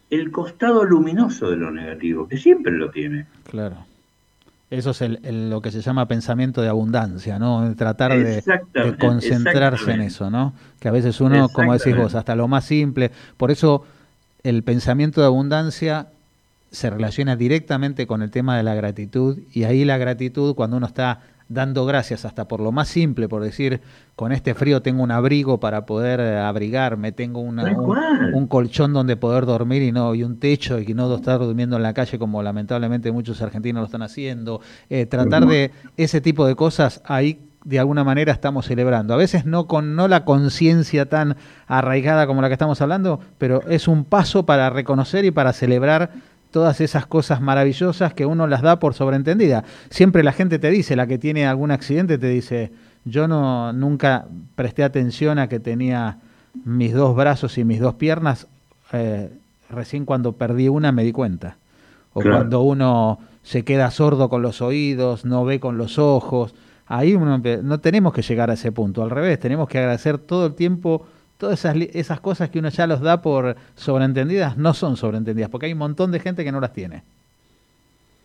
el 0.10 0.32
costado 0.32 0.86
luminoso 0.86 1.50
de 1.50 1.58
lo 1.58 1.70
negativo, 1.70 2.26
que 2.26 2.38
siempre 2.38 2.72
lo 2.72 2.90
tiene. 2.90 3.26
Claro. 3.50 3.76
Eso 4.70 4.92
es 4.92 5.02
el- 5.02 5.20
el- 5.24 5.50
lo 5.50 5.62
que 5.62 5.72
se 5.72 5.82
llama 5.82 6.08
pensamiento 6.08 6.62
de 6.62 6.70
abundancia, 6.70 7.38
¿no? 7.38 7.76
Tratar 7.76 8.18
de, 8.18 8.42
concentrarse 8.98 9.92
en 9.92 10.00
eso, 10.00 10.30
¿no? 10.30 10.54
Que 10.80 10.88
a 10.88 10.92
veces 10.92 11.20
uno, 11.20 11.50
como 11.50 11.74
decís 11.78 11.98
vos, 11.98 12.16
hasta 12.16 12.34
lo 12.38 12.48
más 12.48 12.64
simple. 12.64 13.12
Por 13.36 13.52
eso 13.52 13.86
el 14.44 14.64
pensamiento 14.64 15.20
de 15.20 15.28
abundancia 15.28 16.08
se 16.72 16.90
relaciona 16.90 17.36
directamente 17.36 18.08
con 18.08 18.22
el 18.22 18.32
tema 18.32 18.56
de 18.56 18.64
la 18.64 18.74
gratitud 18.74 19.38
y 19.52 19.66
ahí 19.66 19.84
la 19.84 19.98
gratitud 19.98 20.56
cuando 20.56 20.78
uno 20.78 20.88
está 20.88 21.20
dando 21.54 21.86
gracias 21.86 22.26
hasta 22.26 22.48
por 22.48 22.62
lo 22.62 22.72
más 22.72 22.88
simple, 22.88 23.28
por 23.28 23.44
decir, 23.44 23.82
con 24.16 24.32
este 24.32 24.54
frío 24.54 24.82
tengo 24.82 25.04
un 25.04 25.12
abrigo 25.12 25.60
para 25.60 25.86
poder 25.86 26.20
eh, 26.20 26.38
abrigarme, 26.38 27.12
tengo 27.12 27.42
una, 27.42 27.64
un, 28.34 28.48
colchón 28.48 28.94
donde 28.94 29.18
poder 29.18 29.46
dormir 29.46 29.82
y 29.82 29.92
no 29.92 30.16
y 30.16 30.24
un 30.24 30.40
techo 30.40 30.80
y 30.80 30.86
que 30.86 30.94
no 30.94 31.14
estar 31.14 31.40
durmiendo 31.40 31.76
en 31.76 31.84
la 31.84 31.94
calle 31.94 32.18
como 32.18 32.42
lamentablemente 32.42 33.12
muchos 33.12 33.42
argentinos 33.42 33.82
lo 33.82 33.86
están 33.86 34.02
haciendo. 34.02 34.62
Eh, 34.90 35.06
tratar 35.06 35.46
de 35.46 35.72
ese 35.98 36.22
tipo 36.22 36.46
de 36.48 36.56
cosas 36.56 37.02
ahí 37.06 37.40
de 37.64 37.80
alguna 37.80 38.04
manera 38.04 38.32
estamos 38.32 38.66
celebrando. 38.66 39.14
A 39.14 39.18
veces 39.18 39.46
no 39.46 39.68
con 39.68 39.96
no 39.96 40.08
la 40.08 40.26
conciencia 40.26 41.08
tan 41.08 41.36
arraigada 41.68 42.28
como 42.28 42.42
la 42.42 42.48
que 42.48 42.54
estamos 42.54 42.82
hablando, 42.82 43.20
pero 43.38 43.62
es 43.68 43.88
un 43.88 44.06
paso 44.06 44.46
para 44.46 44.70
reconocer 44.70 45.26
y 45.26 45.32
para 45.32 45.54
celebrar 45.54 46.12
todas 46.52 46.82
esas 46.82 47.06
cosas 47.06 47.42
maravillosas 47.42 48.14
que 48.14 48.26
uno 48.26 48.48
las 48.48 48.62
da 48.62 48.80
por 48.80 48.94
sobreentendida. 48.94 49.64
Siempre 49.90 50.24
la 50.24 50.34
gente 50.34 50.60
te 50.60 50.70
dice, 50.70 50.96
la 50.96 51.08
que 51.08 51.18
tiene 51.18 51.48
algún 51.48 51.72
accidente 51.72 52.18
te 52.18 52.28
dice, 52.28 52.72
yo 53.06 53.28
no 53.28 53.74
nunca 53.74 54.26
presté 54.56 54.84
atención 54.84 55.40
a 55.40 55.48
que 55.48 55.60
tenía 55.60 56.18
mis 56.66 56.94
dos 56.94 57.16
brazos 57.16 57.58
y 57.58 57.64
mis 57.64 57.80
dos 57.80 57.96
piernas, 57.96 58.48
eh, 58.94 59.30
recién 59.70 60.06
cuando 60.06 60.34
perdí 60.34 60.68
una 60.68 60.92
me 60.92 61.04
di 61.04 61.12
cuenta. 61.12 61.58
O 62.14 62.20
Claro. 62.22 62.38
cuando 62.38 62.62
uno 62.62 63.20
se 63.42 63.64
queda 63.64 63.90
sordo 63.90 64.30
con 64.30 64.42
los 64.42 64.62
oídos, 64.62 65.26
no 65.26 65.46
ve 65.46 65.60
con 65.60 65.78
los 65.78 65.98
ojos. 65.98 66.54
Ahí 66.86 67.16
uno 67.16 67.42
no 67.64 67.80
tenemos 67.80 68.12
que 68.14 68.22
llegar 68.22 68.50
a 68.50 68.54
ese 68.54 68.72
punto, 68.74 69.02
al 69.02 69.10
revés, 69.10 69.40
tenemos 69.40 69.70
que 69.70 69.78
agradecer 69.80 70.18
todo 70.18 70.46
el 70.46 70.54
tiempo 70.56 71.06
todas 71.42 71.66
esas, 71.66 72.20
cosas 72.22 72.52
que 72.52 72.60
uno 72.60 72.70
ya 72.70 72.86
los 72.86 73.02
da 73.02 73.22
por 73.24 73.56
sobreentendidas, 73.76 74.58
no 74.58 74.74
son 74.76 74.96
sobreentendidas, 74.96 75.50
porque 75.50 75.66
hay 75.66 75.74
un 75.74 75.80
montón 75.80 76.12
de 76.12 76.20
gente 76.20 76.44
que 76.44 76.52
no 76.52 76.62
las 76.62 76.72
tiene. 76.72 77.04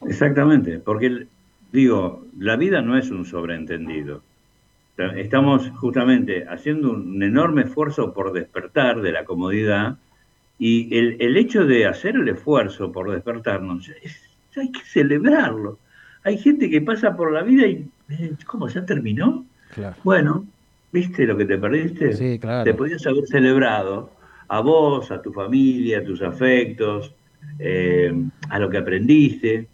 Exactamente, 0.02 0.78
porque 0.78 1.26
digo, 1.72 2.26
la 2.38 2.56
vida 2.56 2.82
no 2.82 2.96
es 2.98 3.10
un 3.10 3.24
sobreentendido. 3.24 4.22
Estamos 5.16 5.70
justamente 5.76 6.46
haciendo 6.48 6.92
un 6.92 7.22
enorme 7.22 7.62
esfuerzo 7.62 8.12
por 8.14 8.32
despertar 8.32 9.00
de 9.02 9.12
la 9.12 9.24
comodidad 9.24 9.98
y 10.58 10.96
el, 10.98 11.16
el 11.20 11.36
hecho 11.36 11.66
de 11.66 11.86
hacer 11.86 12.16
el 12.16 12.28
esfuerzo 12.28 12.92
por 12.92 13.10
despertarnos, 13.10 13.88
es- 14.02 14.22
hay 14.56 14.72
que 14.72 14.80
celebrarlo. 14.84 15.78
Hay 16.24 16.38
gente 16.38 16.70
que 16.70 16.80
pasa 16.82 17.16
por 17.16 17.32
la 17.32 17.42
vida 17.42 17.66
y, 17.66 17.90
eh, 18.10 18.34
¿cómo 18.46 18.68
ya 18.68 18.86
terminó? 18.86 19.46
Claro. 19.68 19.96
Bueno, 20.02 20.46
¿viste 20.92 21.26
lo 21.26 21.36
que 21.36 21.44
te 21.44 21.58
perdiste? 21.58 22.12
Sí, 22.14 22.38
claro. 22.38 22.64
Te 22.64 22.74
podías 22.74 23.06
haber 23.06 23.26
celebrado 23.26 24.16
a 24.48 24.60
vos, 24.60 25.10
a 25.10 25.20
tu 25.22 25.32
familia, 25.32 25.98
a 25.98 26.04
tus 26.04 26.22
afectos, 26.22 27.14
eh, 27.58 28.12
a 28.50 28.58
lo 28.58 28.70
que 28.70 28.78
aprendiste, 28.78 29.68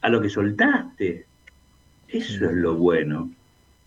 a 0.00 0.08
lo 0.08 0.20
que 0.20 0.28
soltaste. 0.28 1.26
Eso 2.08 2.46
es 2.46 2.52
lo 2.52 2.74
bueno. 2.76 3.32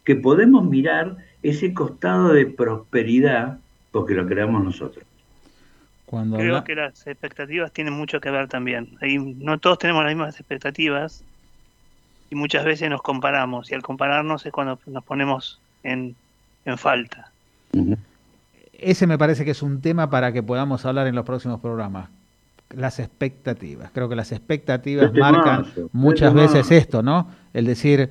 Que 0.03 0.15
podemos 0.15 0.65
mirar 0.65 1.17
ese 1.41 1.73
costado 1.73 2.33
de 2.33 2.47
prosperidad 2.47 3.59
porque 3.91 4.13
lo 4.13 4.25
creamos 4.27 4.63
nosotros. 4.63 5.05
Cuando 6.05 6.37
Creo 6.37 6.55
habla- 6.55 6.63
que 6.63 6.75
las 6.75 7.07
expectativas 7.07 7.71
tienen 7.73 7.93
mucho 7.93 8.19
que 8.19 8.29
ver 8.31 8.47
también. 8.47 8.95
Ahí 9.01 9.17
no 9.17 9.59
todos 9.59 9.79
tenemos 9.79 10.03
las 10.03 10.13
mismas 10.13 10.39
expectativas 10.39 11.25
y 12.29 12.35
muchas 12.35 12.65
veces 12.65 12.89
nos 12.89 13.01
comparamos 13.01 13.71
y 13.71 13.75
al 13.75 13.81
compararnos 13.81 14.45
es 14.45 14.51
cuando 14.51 14.79
nos 14.87 15.03
ponemos 15.03 15.61
en, 15.83 16.17
en 16.65 16.77
falta. 16.77 17.31
Ese 18.73 19.07
me 19.07 19.17
parece 19.17 19.45
que 19.45 19.51
es 19.51 19.61
un 19.61 19.81
tema 19.81 20.09
para 20.09 20.31
que 20.31 20.43
podamos 20.43 20.85
hablar 20.85 21.07
en 21.07 21.15
los 21.15 21.25
próximos 21.25 21.59
programas. 21.61 22.09
Las 22.75 22.99
expectativas. 22.99 23.91
Creo 23.93 24.09
que 24.09 24.15
las 24.15 24.31
expectativas 24.31 25.11
Qué 25.11 25.19
marcan 25.19 25.65
qué 25.73 25.85
muchas 25.93 26.33
veces 26.33 26.71
esto, 26.71 27.01
¿no? 27.03 27.27
El 27.53 27.65
decir, 27.65 28.09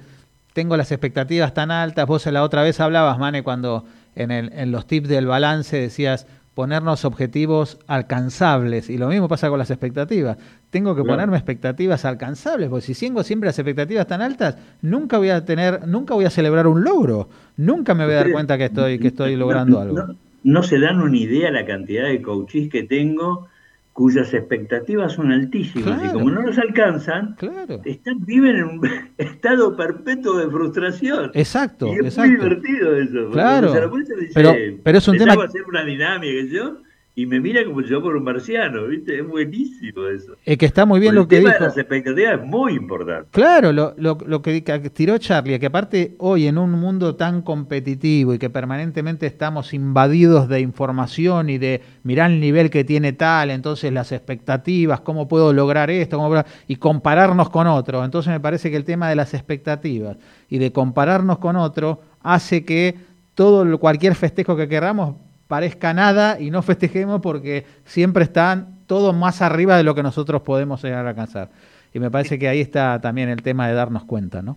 tengo 0.52 0.76
las 0.76 0.90
expectativas 0.92 1.52
tan 1.52 1.70
altas. 1.70 2.06
Vos 2.06 2.24
la 2.26 2.42
otra 2.42 2.62
vez 2.62 2.80
hablabas, 2.80 3.18
Mane, 3.18 3.42
cuando 3.42 3.84
en, 4.14 4.30
el- 4.30 4.52
en 4.52 4.70
los 4.70 4.86
tips 4.86 5.08
del 5.08 5.26
balance 5.26 5.76
decías, 5.76 6.26
ponernos 6.54 7.04
objetivos 7.04 7.78
alcanzables. 7.86 8.88
Y 8.90 8.96
lo 8.98 9.08
mismo 9.08 9.28
pasa 9.28 9.48
con 9.48 9.58
las 9.58 9.70
expectativas. 9.70 10.36
Tengo 10.70 10.94
que 10.94 11.02
Claro. 11.02 11.14
ponerme 11.16 11.36
expectativas 11.36 12.04
alcanzables, 12.04 12.68
porque 12.68 12.94
si 12.94 12.94
tengo 13.06 13.22
siempre 13.22 13.48
las 13.48 13.58
expectativas 13.58 14.06
tan 14.06 14.22
altas, 14.22 14.56
nunca 14.82 15.18
voy 15.18 15.30
a 15.30 15.44
tener, 15.44 15.86
nunca 15.86 16.14
voy 16.14 16.24
a 16.24 16.30
celebrar 16.30 16.66
un 16.66 16.84
logro. 16.84 17.28
Nunca 17.56 17.94
me 17.94 18.04
voy 18.04 18.14
a 18.14 18.18
dar 18.18 18.32
cuenta 18.32 18.56
que 18.58 18.66
estoy, 18.66 18.98
que 18.98 19.08
estoy 19.08 19.36
logrando 19.36 19.76
no- 19.76 19.80
algo. 19.82 19.96
No, 19.98 20.16
no 20.44 20.62
se 20.62 20.78
dan 20.78 21.00
una 21.00 21.16
idea 21.16 21.50
la 21.50 21.64
cantidad 21.66 22.04
de 22.08 22.22
coaches 22.22 22.68
que 22.70 22.82
tengo 22.84 23.48
cuyas 23.94 24.34
expectativas 24.34 25.12
son 25.14 25.32
altísimas 25.32 25.98
Claro. 26.00 26.04
y 26.04 26.12
como 26.12 26.30
no 26.30 26.42
los 26.42 26.58
alcanzan, 26.58 27.36
Claro. 27.38 27.80
están, 27.84 28.22
viven 28.26 28.56
en 28.56 28.64
un 28.64 28.80
estado 29.18 29.76
perpetuo 29.76 30.36
de 30.36 30.50
frustración. 30.50 31.30
Exacto, 31.32 31.86
y 31.86 31.92
es 32.00 32.06
exacto. 32.06 32.28
muy 32.30 32.36
divertido 32.40 32.96
eso. 32.96 33.30
Claro. 33.30 33.72
dice, 33.96 34.30
Pero- 34.34 34.52
pero 34.84 34.98
es 34.98 35.08
un 35.08 35.14
"Les 35.16 35.24
tema- 35.26 35.44
hacer 35.44 35.62
una 35.68 35.84
dinámica 35.84 36.44
yo 36.52 36.78
y 37.16 37.26
me 37.26 37.38
mira 37.40 37.64
como 37.64 37.80
yo 37.82 38.02
por 38.02 38.16
un 38.16 38.24
marciano, 38.24 38.86
¿viste? 38.88 39.18
Es 39.20 39.26
buenísimo 39.26 40.06
eso. 40.06 40.34
Es 40.44 40.58
que 40.58 40.66
está 40.66 40.84
muy 40.84 40.98
bien 40.98 41.14
lo 41.14 41.28
que 41.28 41.36
el 41.38 41.42
tema 41.42 41.50
dijo. 41.50 41.64
de 41.64 41.68
las 41.68 41.78
expectativas 41.78 42.40
es 42.40 42.46
muy 42.46 42.72
importante. 42.74 43.28
Claro, 43.30 43.72
lo, 43.72 43.94
lo, 43.96 44.18
lo 44.26 44.42
que 44.42 44.64
que 44.64 44.90
tiró 44.90 45.16
Charlie, 45.18 45.58
que 45.60 45.66
aparte 45.66 46.16
hoy 46.18 46.46
en 46.48 46.58
un 46.58 46.72
mundo 46.72 47.14
tan 47.14 47.42
competitivo 47.42 48.34
y 48.34 48.38
que 48.38 48.50
permanentemente 48.50 49.26
estamos 49.26 49.72
invadidos 49.74 50.48
de 50.48 50.60
información 50.60 51.50
y 51.50 51.58
de 51.58 51.82
mirar 52.02 52.30
el 52.32 52.40
nivel 52.40 52.68
que 52.70 52.82
tiene 52.84 53.12
tal, 53.12 53.50
entonces 53.50 53.92
las 53.92 54.10
expectativas, 54.12 55.00
cómo 55.00 55.28
puedo 55.28 55.52
lograr 55.52 55.90
esto, 55.90 56.16
cómo 56.16 56.28
puedo- 56.30 56.44
y 56.66 56.76
compararnos 56.76 57.48
con 57.50 57.66
otro. 57.68 58.04
Entonces 58.04 58.32
me 58.32 58.40
parece 58.40 58.70
que 58.70 58.76
el 58.76 58.84
tema 58.84 59.08
de 59.08 59.16
las 59.16 59.34
expectativas 59.34 60.16
y 60.50 60.58
de 60.58 60.72
compararnos 60.72 61.38
con 61.38 61.56
otro 61.56 62.00
hace 62.22 62.64
que 62.64 62.96
todo 63.34 63.78
cualquier 63.78 64.14
festejo 64.14 64.56
que 64.56 64.68
queramos 64.68 65.16
parezca 65.54 65.94
nada 65.94 66.40
y 66.40 66.50
no 66.50 66.62
festejemos 66.62 67.20
porque 67.20 67.64
siempre 67.84 68.24
están 68.24 68.80
todos 68.88 69.14
más 69.14 69.40
arriba 69.40 69.76
de 69.76 69.84
lo 69.84 69.94
que 69.94 70.02
nosotros 70.02 70.42
podemos 70.42 70.82
llegar 70.82 71.06
a 71.06 71.10
alcanzar. 71.10 71.48
Y 71.92 72.00
me 72.00 72.10
parece 72.10 72.40
que 72.40 72.48
ahí 72.48 72.60
está 72.60 73.00
también 73.00 73.28
el 73.28 73.40
tema 73.40 73.68
de 73.68 73.74
darnos 73.74 74.02
cuenta, 74.04 74.42
¿no? 74.42 74.56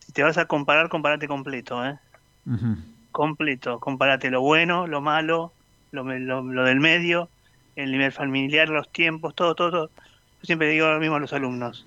Si 0.00 0.10
te 0.10 0.24
vas 0.24 0.38
a 0.38 0.46
comparar, 0.46 0.88
comparate 0.88 1.28
completo, 1.28 1.86
¿eh? 1.86 1.96
Completo. 3.12 3.78
Comparate 3.78 4.30
lo 4.30 4.40
bueno, 4.40 4.88
lo 4.88 5.00
malo, 5.00 5.52
lo, 5.92 6.02
lo- 6.02 6.42
lo 6.42 6.64
del 6.64 6.80
medio, 6.80 7.28
el 7.76 7.92
nivel 7.92 8.10
familiar, 8.10 8.68
los 8.68 8.90
tiempos, 8.90 9.34
todo, 9.36 9.54
todo, 9.54 9.70
todo. 9.70 9.86
Yo 10.40 10.46
siempre 10.46 10.68
digo 10.70 10.88
lo 10.88 10.98
mismo 10.98 11.14
a 11.16 11.20
los 11.20 11.32
alumnos. 11.32 11.86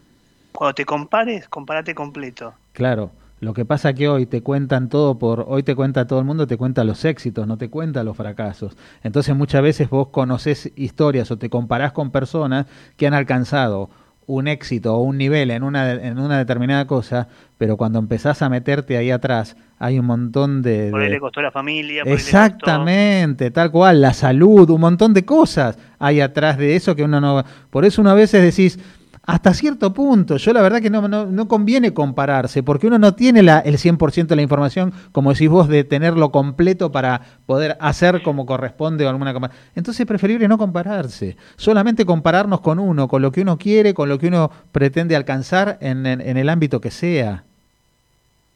Cuando 0.54 0.76
te 0.76 0.86
compares, 0.86 1.50
comparate 1.50 1.94
completo. 1.94 2.54
Claro. 2.72 3.12
Lo 3.42 3.54
que 3.54 3.66
pasa 3.66 3.94
que 3.94 4.08
hoy 4.08 4.26
te 4.26 4.42
cuentan 4.42 4.88
todo 4.90 5.20
por, 5.20 5.46
hoy 5.48 5.62
te 5.64 5.76
cuenta 5.76 6.08
todo 6.08 6.20
el 6.20 6.26
mundo, 6.26 6.48
te 6.48 6.58
cuenta 6.58 6.84
los 6.84 7.04
éxitos, 7.06 7.46
no 7.48 7.58
te 7.58 7.70
cuenta 7.70 8.04
los 8.04 8.16
fracasos. 8.16 8.78
Entonces 9.04 9.36
muchas 9.36 9.62
veces 9.62 9.90
vos 9.90 10.08
conocés 10.08 10.72
historias 10.76 11.30
o 11.32 11.38
te 11.38 11.50
comparás 11.50 11.92
con 11.92 12.12
personas 12.12 12.66
que 12.96 13.08
han 13.08 13.14
alcanzado 13.14 13.90
un 14.28 14.48
éxito 14.48 14.96
o 14.96 15.02
un 15.02 15.20
nivel 15.20 15.52
en 15.52 15.62
una, 15.62 15.92
en 15.92 16.18
una 16.18 16.40
determinada 16.40 16.88
cosa, 16.88 17.28
pero 17.60 17.78
cuando 17.78 18.00
empezás 18.00 18.42
a 18.42 18.50
meterte 18.50 18.98
ahí 18.98 19.12
atrás, 19.12 19.56
hay 19.78 20.00
un 20.00 20.06
montón 20.08 20.64
de... 20.64 20.88
Por 20.90 21.02
ahí 21.02 21.08
de- 21.10 21.14
le 21.14 21.20
costó 21.20 21.42
la 21.44 21.52
familia. 21.52 22.04
por 22.04 22.14
costó- 22.14 22.26
Exactamente, 22.30 23.52
tal 23.52 23.70
cual, 23.70 24.02
la 24.02 24.14
salud, 24.14 24.68
un 24.72 24.82
montón 24.82 25.14
de 25.14 25.26
cosas 25.26 25.78
hay 26.00 26.22
atrás 26.22 26.58
de 26.58 26.76
eso 26.76 26.96
que 26.96 27.04
uno 27.04 27.22
no... 27.22 27.44
Por 27.70 27.86
eso 27.86 28.02
uno 28.02 28.10
a 28.10 28.16
veces 28.16 28.42
decís, 28.42 28.80
hasta 29.28 29.56
cierto 29.56 29.92
punto, 29.92 30.38
yo 30.38 30.54
la 30.54 30.62
verdad 30.62 30.82
que 30.82 30.92
no, 30.92 31.08
no, 31.08 31.26
no 31.26 31.48
conviene 31.48 31.96
compararse, 31.96 32.62
porque 32.62 32.86
uno 32.86 33.00
no 33.00 33.16
tiene 33.16 33.42
la, 33.42 33.60
el 33.60 33.80
100% 33.80 34.28
de 34.28 34.36
la 34.36 34.44
información, 34.44 34.94
como 35.12 35.34
decís 35.34 35.50
vos, 35.50 35.68
de 35.68 35.84
tenerlo 35.84 36.32
completo 36.32 36.92
para 36.92 37.22
poder 37.48 37.76
hacer 37.80 38.22
como 38.22 38.46
corresponde 38.46 39.04
o 39.04 39.10
alguna 39.10 39.34
compara- 39.34 39.56
Entonces 39.74 40.02
es 40.02 40.08
preferible 40.08 40.48
no 40.48 40.60
compararse, 40.60 41.38
solamente 41.56 42.06
compararnos 42.06 42.62
con 42.62 42.78
uno, 42.78 43.08
con 43.08 43.24
lo 43.24 43.32
que 43.32 43.42
uno 43.42 43.58
quiere, 43.58 43.96
con 43.96 44.10
lo 44.10 44.20
que 44.20 44.28
uno 44.28 44.52
pretende 44.72 45.16
alcanzar 45.16 45.80
en, 45.82 46.06
el 46.06 46.50
ámbito 46.50 46.80
que 46.80 46.92
sea. 46.92 47.44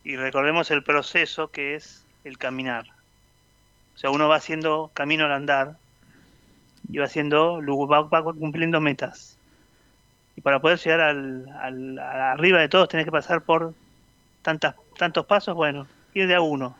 Y 0.03 0.17
recordemos 0.17 0.69
el 0.69 0.83
proceso 0.83 1.49
que 1.49 1.75
es 1.75 2.05
el 2.23 2.37
caminar. 2.37 2.85
O 3.95 3.97
sea, 3.97 4.11
uno 4.11 4.29
va 4.29 4.35
haciendo 4.35 4.91
camino 4.93 5.25
al 5.25 5.31
andar 5.31 5.77
y 6.91 6.99
va 6.99 7.05
haciendo, 7.05 7.59
va, 7.87 8.01
va 8.03 8.23
cumpliendo 8.23 8.79
metas. 8.79 9.38
Y 10.39 10.41
para 10.41 10.61
poder 10.61 10.79
llegar 10.79 11.01
al, 11.01 11.49
al- 11.61 11.99
arriba 11.99 12.61
de 12.61 12.69
todos 12.69 12.87
tenés 12.87 13.05
que 13.05 13.11
pasar 13.11 13.41
por 13.41 13.73
tantas, 14.41 14.73
tantos 14.97 15.25
pasos, 15.25 15.53
bueno, 15.53 15.85
ir 16.13 16.27
de 16.27 16.35
a 16.35 16.39
uno. 16.39 16.77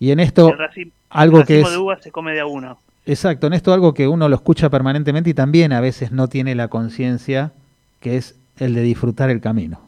Y 0.00 0.10
en 0.10 0.18
esto, 0.18 0.52
el 0.76 0.92
algo 1.10 1.38
el 1.38 1.46
que 1.46 1.60
es... 1.60 1.70
de 1.70 1.76
uvas 1.76 2.02
se 2.02 2.10
come 2.10 2.32
de 2.32 2.40
a 2.40 2.46
uno. 2.46 2.76
Exacto, 3.06 3.46
en 3.46 3.52
esto 3.52 3.72
algo 3.72 3.94
que 3.94 4.08
uno 4.08 4.28
lo 4.28 4.34
escucha 4.34 4.68
permanentemente 4.68 5.30
y 5.30 5.34
también 5.34 5.72
a 5.72 5.80
veces 5.80 6.10
no 6.10 6.26
tiene 6.26 6.56
la 6.56 6.66
conciencia, 6.66 7.52
que 8.00 8.16
es 8.16 8.36
el 8.58 8.74
de 8.74 8.82
disfrutar 8.82 9.30
el 9.30 9.40
camino. 9.40 9.80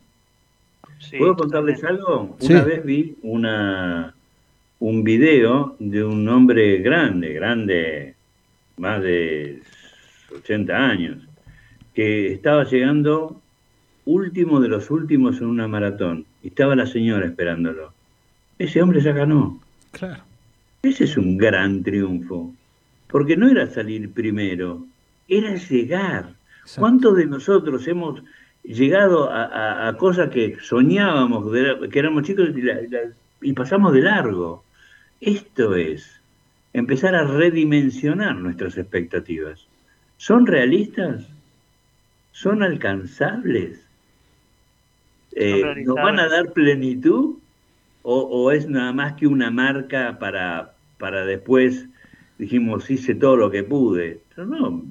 Sí, 1.01 1.17
¿Puedo 1.19 1.35
contarles 1.35 1.83
algo? 1.83 2.37
Sí. 2.39 2.53
Una 2.53 2.63
vez 2.63 2.85
vi 2.85 3.17
una, 3.25 4.15
un 4.79 5.03
video 5.03 5.75
de 5.81 6.05
un 6.05 6.29
hombre 6.29 6.77
grande, 6.79 7.33
grande, 7.33 8.15
más 8.77 9.03
de 9.03 9.63
80 10.33 10.77
años, 10.77 11.19
que 11.95 12.33
estaba 12.33 12.65
llegando 12.65 13.41
último 14.07 14.61
de 14.61 14.69
los 14.69 14.91
últimos 14.91 15.41
en 15.41 15.47
una 15.47 15.69
maratón 15.69 16.25
y 16.43 16.49
estaba 16.49 16.75
la 16.77 16.87
señora 16.87 17.27
esperándolo. 17.27 17.93
Ese 18.59 18.83
hombre 18.83 19.01
ya 19.01 19.13
ganó. 19.13 19.61
Claro. 19.93 20.23
Ese 20.83 21.05
es 21.05 21.17
un 21.17 21.37
gran 21.37 21.83
triunfo, 21.83 22.53
porque 23.09 23.37
no 23.37 23.49
era 23.49 23.67
salir 23.69 24.11
primero, 24.13 24.85
era 25.29 25.55
llegar. 25.57 26.35
¿Cuántos 26.77 27.17
de 27.17 27.27
nosotros 27.27 27.87
hemos 27.89 28.23
llegado 28.63 29.31
a, 29.31 29.45
a- 29.45 29.89
a 29.89 29.97
cosas 29.97 30.31
que 30.31 30.57
soñábamos, 30.63 31.51
de- 31.53 31.89
que 31.91 31.99
éramos 31.99 32.23
chicos 32.25 32.51
y, 32.57 32.63
la- 32.63 32.81
la- 32.89 33.13
y 33.43 33.53
pasamos 33.53 33.93
de 33.93 34.03
largo? 34.03 34.65
Esto 35.21 35.75
es 35.75 36.21
empezar 36.73 37.15
a 37.15 37.25
redimensionar 37.25 38.37
nuestras 38.37 38.79
expectativas. 38.79 39.67
¿Son 40.17 40.47
realistas? 40.47 41.27
¿Son 42.33 42.63
alcanzables? 42.63 43.81
Eh. 45.33 45.85
¿Nos 45.85 45.97
van 45.97 46.19
a 46.19 46.29
dar 46.29 46.53
plenitud? 46.53 47.37
¿O, 48.03 48.21
o 48.21 48.51
es 48.51 48.67
nada 48.67 48.93
más 48.93 49.15
que 49.15 49.27
una 49.27 49.51
marca 49.51 50.19
para, 50.19 50.73
para 50.99 51.25
después, 51.27 51.87
dijimos, 52.39 52.91
hice 52.91 53.15
todo 53.15 53.37
lo 53.37 53.51
que 53.51 53.63
pude? 53.63 54.21
Pero 54.35 54.47
no, 54.47 54.85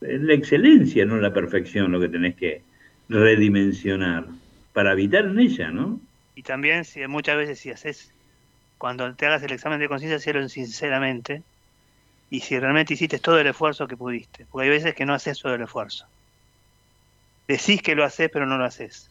es 0.00 0.20
la 0.22 0.34
excelencia, 0.34 1.04
no 1.04 1.16
la 1.16 1.32
perfección, 1.32 1.90
lo 1.90 2.00
que 2.00 2.08
tenés 2.08 2.36
que 2.36 2.62
redimensionar 3.08 4.26
para 4.72 4.92
habitar 4.92 5.24
en 5.26 5.38
ella, 5.38 5.70
¿no? 5.70 6.00
Y 6.34 6.42
también, 6.42 6.84
si 6.84 7.06
muchas 7.06 7.36
veces 7.36 7.58
si 7.58 7.70
haces, 7.70 8.12
cuando 8.78 9.14
te 9.14 9.26
hagas 9.26 9.42
el 9.42 9.52
examen 9.52 9.80
de 9.80 9.88
conciencia, 9.88 10.16
hacerlo 10.16 10.48
sinceramente. 10.48 11.42
Y 12.30 12.40
si 12.40 12.58
realmente 12.58 12.94
hiciste 12.94 13.18
todo 13.18 13.38
el 13.38 13.46
esfuerzo 13.46 13.86
que 13.86 13.96
pudiste. 13.96 14.46
Porque 14.50 14.64
hay 14.64 14.70
veces 14.70 14.94
que 14.94 15.04
no 15.04 15.12
haces 15.12 15.38
todo 15.38 15.54
el 15.54 15.62
esfuerzo. 15.62 16.06
Decís 17.52 17.82
que 17.82 17.94
lo 17.94 18.04
haces, 18.04 18.30
pero 18.32 18.46
no 18.46 18.56
lo 18.56 18.64
haces. 18.64 19.10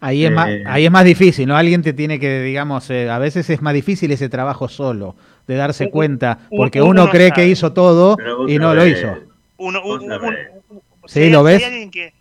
Ahí 0.00 0.24
es, 0.24 0.32
más, 0.32 0.48
Eh. 0.48 0.64
ahí 0.66 0.86
es 0.86 0.90
más 0.90 1.04
difícil, 1.04 1.46
¿no? 1.46 1.56
Alguien 1.56 1.82
te 1.82 1.92
tiene 1.92 2.18
que, 2.18 2.40
digamos, 2.40 2.88
eh, 2.90 3.08
a 3.10 3.18
veces 3.18 3.48
es 3.50 3.60
más 3.62 3.74
difícil 3.74 4.10
ese 4.10 4.28
trabajo 4.28 4.66
solo, 4.68 5.14
de 5.46 5.56
darse 5.56 5.84
Un- 5.84 5.90
cuenta, 5.90 6.38
porque 6.56 6.80
uno 6.80 6.90
uno 6.90 7.04
no 7.04 7.10
cree 7.10 7.28
sabe. 7.28 7.42
que 7.42 7.48
hizo 7.48 7.72
todo 7.74 8.16
y 8.48 8.58
no 8.58 8.74
lo 8.74 8.86
hizo. 8.86 9.18
Uno, 9.58 9.82
un- 9.84 10.10
un- 10.10 10.36
Sí, 11.06 11.28
¿lo 11.30 11.42
ves? 11.42 11.58
hay 11.58 11.64
alguien 11.64 11.90
que 11.90 12.12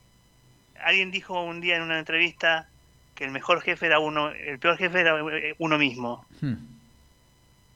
alguien 0.84 1.10
dijo 1.10 1.42
un 1.44 1.62
día 1.62 1.78
en 1.78 1.84
una 1.84 2.00
entrevista 2.00 2.68
que 3.16 3.24
el 3.26 3.32
mejor 3.32 3.62
jefe 3.62 3.86
era 3.86 4.00
uno, 4.00 4.30
el 4.32 4.60
peor 4.60 4.78
jefe 4.78 5.00
era 5.00 5.18
eh, 5.20 5.56
uno 5.58 5.78
mismo. 5.78 6.26
Hmm. 6.42 6.56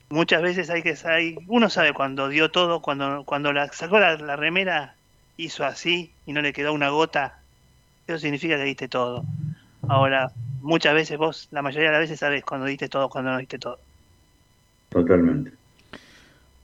Muchas 0.10 0.42
veces 0.42 0.70
hay 0.70 0.84
que 0.84 0.96
hay, 1.06 1.38
uno 1.48 1.70
sabe 1.70 1.94
cuando 1.94 2.28
dio 2.30 2.52
todo, 2.52 2.82
cuando 2.82 3.24
cuando 3.26 3.52
la, 3.54 3.68
sacó 3.72 4.00
la, 4.00 4.16
la 4.18 4.36
remera 4.36 4.96
hizo 5.38 5.66
así 5.66 6.12
y 6.26 6.34
no 6.34 6.42
le 6.42 6.54
quedó 6.54 6.74
una 6.74 6.90
gota. 6.90 7.40
Eso 8.08 8.20
significa 8.20 8.58
que 8.58 8.64
diste 8.64 8.88
todo. 8.88 9.24
Ahora, 9.88 10.32
muchas 10.62 10.94
veces 10.94 11.18
vos, 11.18 11.48
la 11.52 11.62
mayoría 11.62 11.90
de 11.90 11.94
las 11.94 12.02
veces 12.02 12.20
sabes 12.20 12.44
cuando 12.44 12.66
diste 12.66 12.90
todo, 12.90 13.10
cuando 13.10 13.32
no 13.32 13.38
diste 13.38 13.60
todo. 13.60 13.80
Totalmente. 14.90 15.52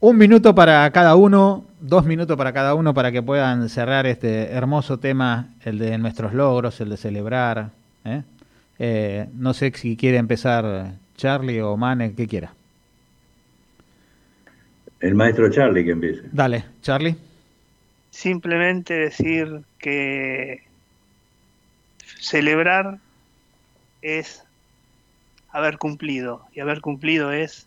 Un 0.00 0.16
minuto 0.16 0.54
para 0.54 0.90
cada 0.92 1.14
uno, 1.14 1.64
dos 1.80 2.06
minutos 2.06 2.36
para 2.36 2.52
cada 2.52 2.74
uno 2.74 2.94
para 2.94 3.12
que 3.12 3.22
puedan 3.22 3.68
cerrar 3.68 4.06
este 4.06 4.50
hermoso 4.52 4.98
tema, 4.98 5.48
el 5.62 5.78
de 5.78 5.98
nuestros 5.98 6.32
logros, 6.32 6.80
el 6.80 6.88
de 6.88 6.96
celebrar. 6.96 7.70
¿eh? 8.04 8.22
Eh, 8.78 9.28
no 9.34 9.52
sé 9.52 9.72
si 9.74 9.96
quiere 9.96 10.16
empezar 10.16 10.94
Charlie 11.16 11.60
o 11.60 11.76
Mane, 11.76 12.14
que 12.14 12.26
quiera. 12.26 12.52
El 15.00 15.14
maestro 15.14 15.50
Charlie 15.50 15.84
que 15.84 15.90
empiece. 15.90 16.22
Dale, 16.32 16.64
Charlie. 16.80 17.16
Simplemente 18.10 18.94
decir 18.94 19.62
que 19.78 20.62
celebrar 22.18 22.98
es 24.02 24.44
haber 25.50 25.78
cumplido 25.78 26.46
y 26.52 26.60
haber 26.60 26.80
cumplido 26.80 27.32
es 27.32 27.66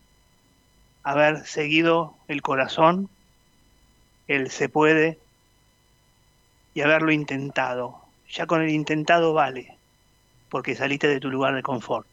haber 1.04 1.46
seguido 1.46 2.16
el 2.28 2.42
corazón 2.42 3.10
el 4.28 4.50
se 4.50 4.70
puede 4.70 5.20
y 6.74 6.82
haberlo 6.82 7.12
intentado. 7.12 8.02
Ya 8.30 8.48
con 8.48 8.62
el 8.62 8.70
intentado 8.70 9.34
vale, 9.34 9.78
porque 10.50 10.76
saliste 10.76 11.08
de 11.08 11.20
tu 11.20 11.30
lugar 11.30 11.54
de 11.56 11.62
confort. 11.62 12.08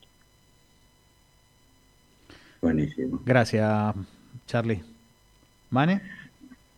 Buenísimo. 2.60 3.20
Gracias, 3.24 3.94
Charlie. 4.46 4.82
¿Mane? 5.70 6.02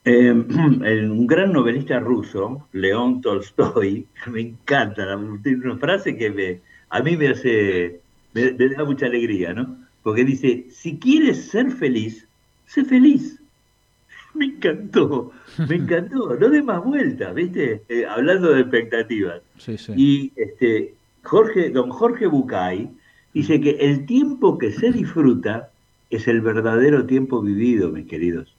Eh, 0.05 0.33
un 0.33 1.27
gran 1.29 1.53
novelista 1.53 2.01
ruso, 2.01 2.67
León 2.73 3.21
Tolstoy, 3.21 4.05
me 4.27 4.41
encanta, 4.41 5.07
tiene 5.45 5.65
una 5.65 5.77
frase 5.77 6.17
que 6.17 6.29
me, 6.29 6.61
a 6.91 7.01
mí 7.03 7.17
me 7.17 7.29
hace, 7.29 8.01
me, 8.35 8.53
me 8.53 8.69
da 8.71 8.85
mucha 8.85 9.07
alegría, 9.07 9.53
¿no? 9.53 9.77
Porque 10.03 10.25
dice, 10.25 10.67
si 10.71 10.99
quieres 10.99 11.49
ser 11.49 11.71
feliz, 11.71 12.27
sé 12.67 12.85
feliz. 12.85 13.39
Me 14.35 14.47
encantó, 14.47 15.31
me 15.69 15.75
encantó, 15.77 16.35
no 16.37 16.49
de 16.49 16.63
más 16.63 16.83
vueltas, 16.83 17.35
¿viste? 17.35 17.83
Eh, 17.91 18.07
hablando 18.07 18.51
de 18.51 18.63
expectativas. 18.63 19.43
Sí, 19.59 19.77
sí. 19.77 19.93
Y 19.95 20.33
este, 20.37 20.95
Jorge, 21.23 21.69
don 21.69 21.91
Jorge 21.91 22.27
Bucay 22.27 22.89
dice 23.35 23.61
que 23.61 23.73
el 23.73 24.07
tiempo 24.07 24.57
que 24.57 24.73
se 24.73 24.91
disfruta 24.91 25.71
es 26.09 26.29
el 26.29 26.41
verdadero 26.41 27.05
tiempo 27.05 27.43
vivido, 27.43 27.91
mis 27.91 28.07
queridos. 28.07 28.55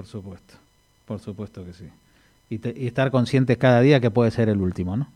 Por 0.00 0.06
supuesto, 0.06 0.54
por 1.04 1.18
supuesto 1.20 1.62
que 1.62 1.74
sí. 1.74 1.84
Y, 2.48 2.56
te- 2.56 2.72
y 2.74 2.86
estar 2.86 3.10
conscientes 3.10 3.58
cada 3.58 3.82
día 3.82 4.00
que 4.00 4.10
puede 4.10 4.30
ser 4.30 4.48
el 4.48 4.58
último, 4.62 4.96
¿no? 4.96 5.08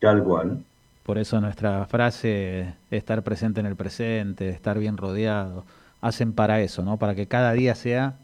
Tal 0.00 0.24
cual. 0.24 0.62
Por 1.02 1.18
eso 1.18 1.38
nuestra 1.42 1.84
frase, 1.84 2.72
estar 2.90 3.22
presente 3.22 3.60
en 3.60 3.66
el 3.66 3.76
presente, 3.76 4.48
estar 4.48 4.78
bien 4.78 4.96
rodeado, 4.96 5.66
hacen 6.00 6.32
para 6.32 6.62
eso, 6.62 6.82
¿no? 6.82 6.96
Para 6.96 7.14
que 7.14 7.26
cada 7.26 7.52
día 7.52 7.74
sea, 7.74 8.14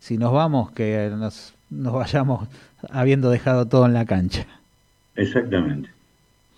si 0.00 0.18
nos 0.18 0.32
vamos, 0.32 0.72
que 0.72 1.08
nos, 1.16 1.54
nos 1.70 1.92
vayamos 1.94 2.48
habiendo 2.90 3.30
dejado 3.30 3.66
todo 3.66 3.86
en 3.86 3.94
la 3.94 4.04
cancha. 4.04 4.44
Exactamente. 5.14 5.88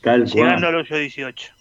Tal 0.03 0.25
Llegando 0.25 0.63
cual. 0.63 0.65
al 0.65 0.75
hoyo 0.77 0.97
18. 0.97 1.53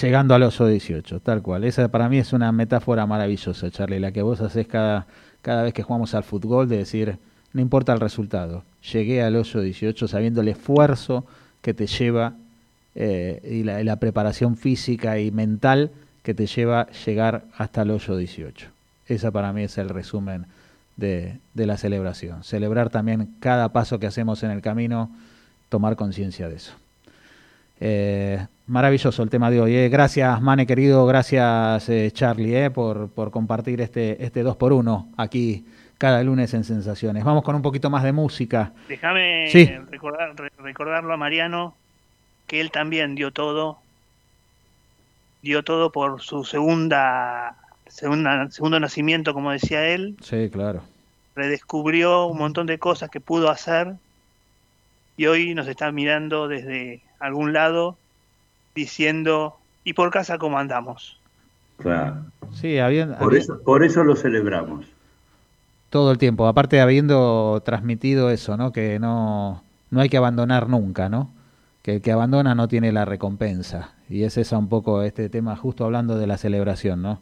Llegando 0.00 0.34
al 0.34 0.42
oso 0.44 0.66
18, 0.66 1.20
tal 1.20 1.42
cual. 1.42 1.64
Esa 1.64 1.88
para 1.88 2.08
mí 2.08 2.16
es 2.16 2.32
una 2.32 2.50
metáfora 2.50 3.04
maravillosa, 3.04 3.70
Charlie, 3.70 4.00
la 4.00 4.10
que 4.12 4.22
vos 4.22 4.40
haces 4.40 4.66
cada, 4.66 5.06
cada 5.42 5.62
vez 5.62 5.74
que 5.74 5.82
jugamos 5.82 6.14
al 6.14 6.24
fútbol, 6.24 6.68
de 6.68 6.78
decir, 6.78 7.18
no 7.52 7.60
importa 7.60 7.92
el 7.92 8.00
resultado, 8.00 8.64
llegué 8.92 9.22
al 9.22 9.36
hoyo 9.36 9.60
18 9.60 10.08
sabiendo 10.08 10.40
el 10.40 10.48
esfuerzo 10.48 11.24
que 11.62 11.74
te 11.74 11.86
lleva 11.86 12.34
eh, 12.94 13.40
y 13.44 13.62
la, 13.62 13.96
preparación 13.96 14.56
física 14.56 15.18
y 15.18 15.30
mental 15.30 15.90
que 16.22 16.34
te 16.34 16.46
lleva 16.46 16.88
llegar 17.04 17.44
hasta 17.56 17.82
el 17.82 17.90
hoyo 17.90 18.16
18. 18.16 18.68
Esa 19.06 19.30
para 19.30 19.52
mí 19.52 19.62
es 19.62 19.78
el 19.78 19.88
resumen 19.88 20.46
de, 20.96 21.38
de 21.54 21.66
la 21.66 21.76
celebración. 21.76 22.44
Celebrar 22.44 22.90
también 22.90 23.34
cada 23.40 23.70
paso 23.70 23.98
que 23.98 24.06
hacemos 24.06 24.42
en 24.42 24.50
el 24.50 24.60
camino, 24.60 25.10
tomar 25.68 25.96
conciencia 25.96 26.48
de 26.48 26.56
eso. 26.56 26.72
Eh, 27.80 28.46
maravilloso 28.70 29.22
el 29.22 29.30
tema 29.30 29.50
de 29.50 29.60
hoy. 29.60 29.74
eh. 29.74 29.88
Gracias, 29.88 30.40
Mane 30.40 30.66
querido. 30.66 31.04
Gracias, 31.06 31.88
eh, 31.88 32.10
Charlie, 32.12 32.56
eh, 32.56 32.70
por, 32.70 33.10
por 33.10 33.30
compartir 33.30 33.80
este, 33.80 34.24
este 34.24 34.42
2 34.42 34.56
por 34.56 34.72
1 34.72 35.08
aquí 35.16 35.66
cada 35.98 36.22
lunes 36.22 36.54
en 36.54 36.64
Sensaciones. 36.64 37.24
Vamos 37.24 37.42
con 37.42 37.54
un 37.56 37.62
poquito 37.62 37.90
más 37.90 38.02
de 38.04 38.12
música. 38.12 38.72
Déjame 38.88 39.48
Sí. 39.50 39.66
recordar, 39.90 40.34
re- 40.36 40.50
recordarlo 40.58 41.12
a 41.12 41.16
Mariano 41.16 41.74
que 42.46 42.60
él 42.60 42.70
también 42.70 43.14
dio 43.14 43.32
todo, 43.32 43.78
dio 45.42 45.62
todo 45.62 45.90
por 45.92 46.20
su 46.22 46.44
segunda, 46.44 47.56
segunda 47.86 48.50
segundo 48.50 48.80
nacimiento, 48.80 49.34
como 49.34 49.50
decía 49.50 49.86
él, 49.88 50.16
Sí, 50.22 50.48
claro. 50.50 50.82
redescubrió 51.34 52.26
un 52.26 52.38
montón 52.38 52.66
de 52.66 52.78
cosas 52.78 53.10
que 53.10 53.20
pudo 53.20 53.50
hacer 53.50 53.94
y 55.16 55.26
hoy 55.26 55.54
nos 55.54 55.68
está 55.68 55.92
mirando 55.92 56.48
desde 56.48 57.02
algún 57.18 57.52
lado 57.52 57.96
diciendo, 58.74 59.56
¿y 59.84 59.92
por 59.94 60.10
casa 60.10 60.38
cómo 60.38 60.58
andamos? 60.58 61.18
Claro. 61.78 62.24
Sí, 62.52 62.76
Por 63.18 63.34
eso, 63.34 63.60
por 63.62 63.84
eso 63.84 64.04
lo 64.04 64.16
celebramos. 64.16 64.86
todo 65.88 66.12
el 66.12 66.18
tiempo. 66.18 66.46
Aparte 66.46 66.80
habiendo 66.80 67.62
transmitido 67.64 68.30
eso, 68.30 68.56
¿no? 68.56 68.72
Que 68.72 68.98
no, 68.98 69.62
no 69.90 70.00
hay 70.00 70.08
que 70.08 70.16
abandonar 70.16 70.68
nunca, 70.68 71.08
¿no? 71.08 71.30
Que 71.82 71.96
el 71.96 72.02
que 72.02 72.12
abandona 72.12 72.54
no 72.54 72.68
tiene 72.68 72.92
la 72.92 73.04
recompensa. 73.04 73.92
Y 74.08 74.24
es 74.24 74.36
esa 74.36 74.58
un 74.58 74.68
poco 74.68 75.02
este 75.02 75.28
tema, 75.28 75.56
justo 75.56 75.84
hablando 75.84 76.18
de 76.18 76.26
la 76.26 76.36
celebración, 76.38 77.02
¿no? 77.02 77.20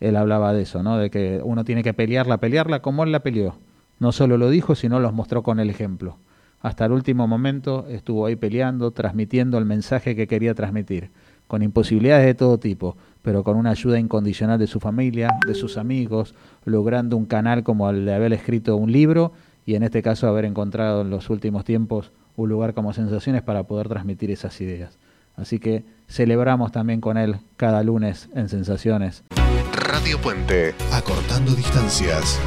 Él 0.00 0.16
hablaba 0.16 0.52
de 0.52 0.62
eso, 0.62 0.82
¿no? 0.82 0.96
De 0.98 1.10
que 1.10 1.40
uno 1.44 1.64
tiene 1.64 1.82
que 1.82 1.94
pelearla, 1.94 2.38
pelearla 2.38 2.80
como 2.82 3.04
él 3.04 3.12
la 3.12 3.20
peleó. 3.20 3.56
No 3.98 4.12
solo 4.12 4.38
lo 4.38 4.48
dijo, 4.50 4.74
sino 4.74 4.98
los 4.98 5.12
mostró 5.12 5.42
con 5.42 5.60
el 5.60 5.70
ejemplo. 5.70 6.16
Hasta 6.60 6.84
el 6.84 6.92
último 6.92 7.26
momento 7.26 7.86
estuvo 7.88 8.26
ahí 8.26 8.36
peleando, 8.36 8.90
transmitiendo 8.90 9.56
el 9.58 9.64
mensaje 9.64 10.14
que 10.14 10.26
quería 10.26 10.54
transmitir, 10.54 11.10
con 11.46 11.62
imposibilidades 11.62 12.26
de 12.26 12.34
todo 12.34 12.58
tipo, 12.58 12.96
pero 13.22 13.42
con 13.44 13.56
una 13.56 13.70
ayuda 13.70 13.98
incondicional 13.98 14.58
de 14.58 14.66
su 14.66 14.78
familia, 14.78 15.30
de 15.46 15.54
sus 15.54 15.78
amigos, 15.78 16.34
logrando 16.64 17.16
un 17.16 17.24
canal 17.24 17.62
como 17.62 17.88
el 17.88 18.04
de 18.04 18.14
haber 18.14 18.32
escrito 18.32 18.76
un 18.76 18.92
libro 18.92 19.32
y 19.64 19.74
en 19.74 19.82
este 19.82 20.02
caso 20.02 20.28
haber 20.28 20.44
encontrado 20.44 21.00
en 21.00 21.10
los 21.10 21.30
últimos 21.30 21.64
tiempos 21.64 22.12
un 22.36 22.48
lugar 22.48 22.74
como 22.74 22.92
Sensaciones 22.92 23.42
para 23.42 23.64
poder 23.64 23.88
transmitir 23.88 24.30
esas 24.30 24.60
ideas. 24.60 24.98
Así 25.36 25.58
que 25.58 25.84
celebramos 26.08 26.72
también 26.72 27.00
con 27.00 27.16
él 27.16 27.36
cada 27.56 27.82
lunes 27.82 28.28
en 28.34 28.48
Sensaciones. 28.48 29.24
Radio 29.72 30.20
Puente. 30.20 30.74
Acortando 30.92 31.54
distancias. 31.54 32.38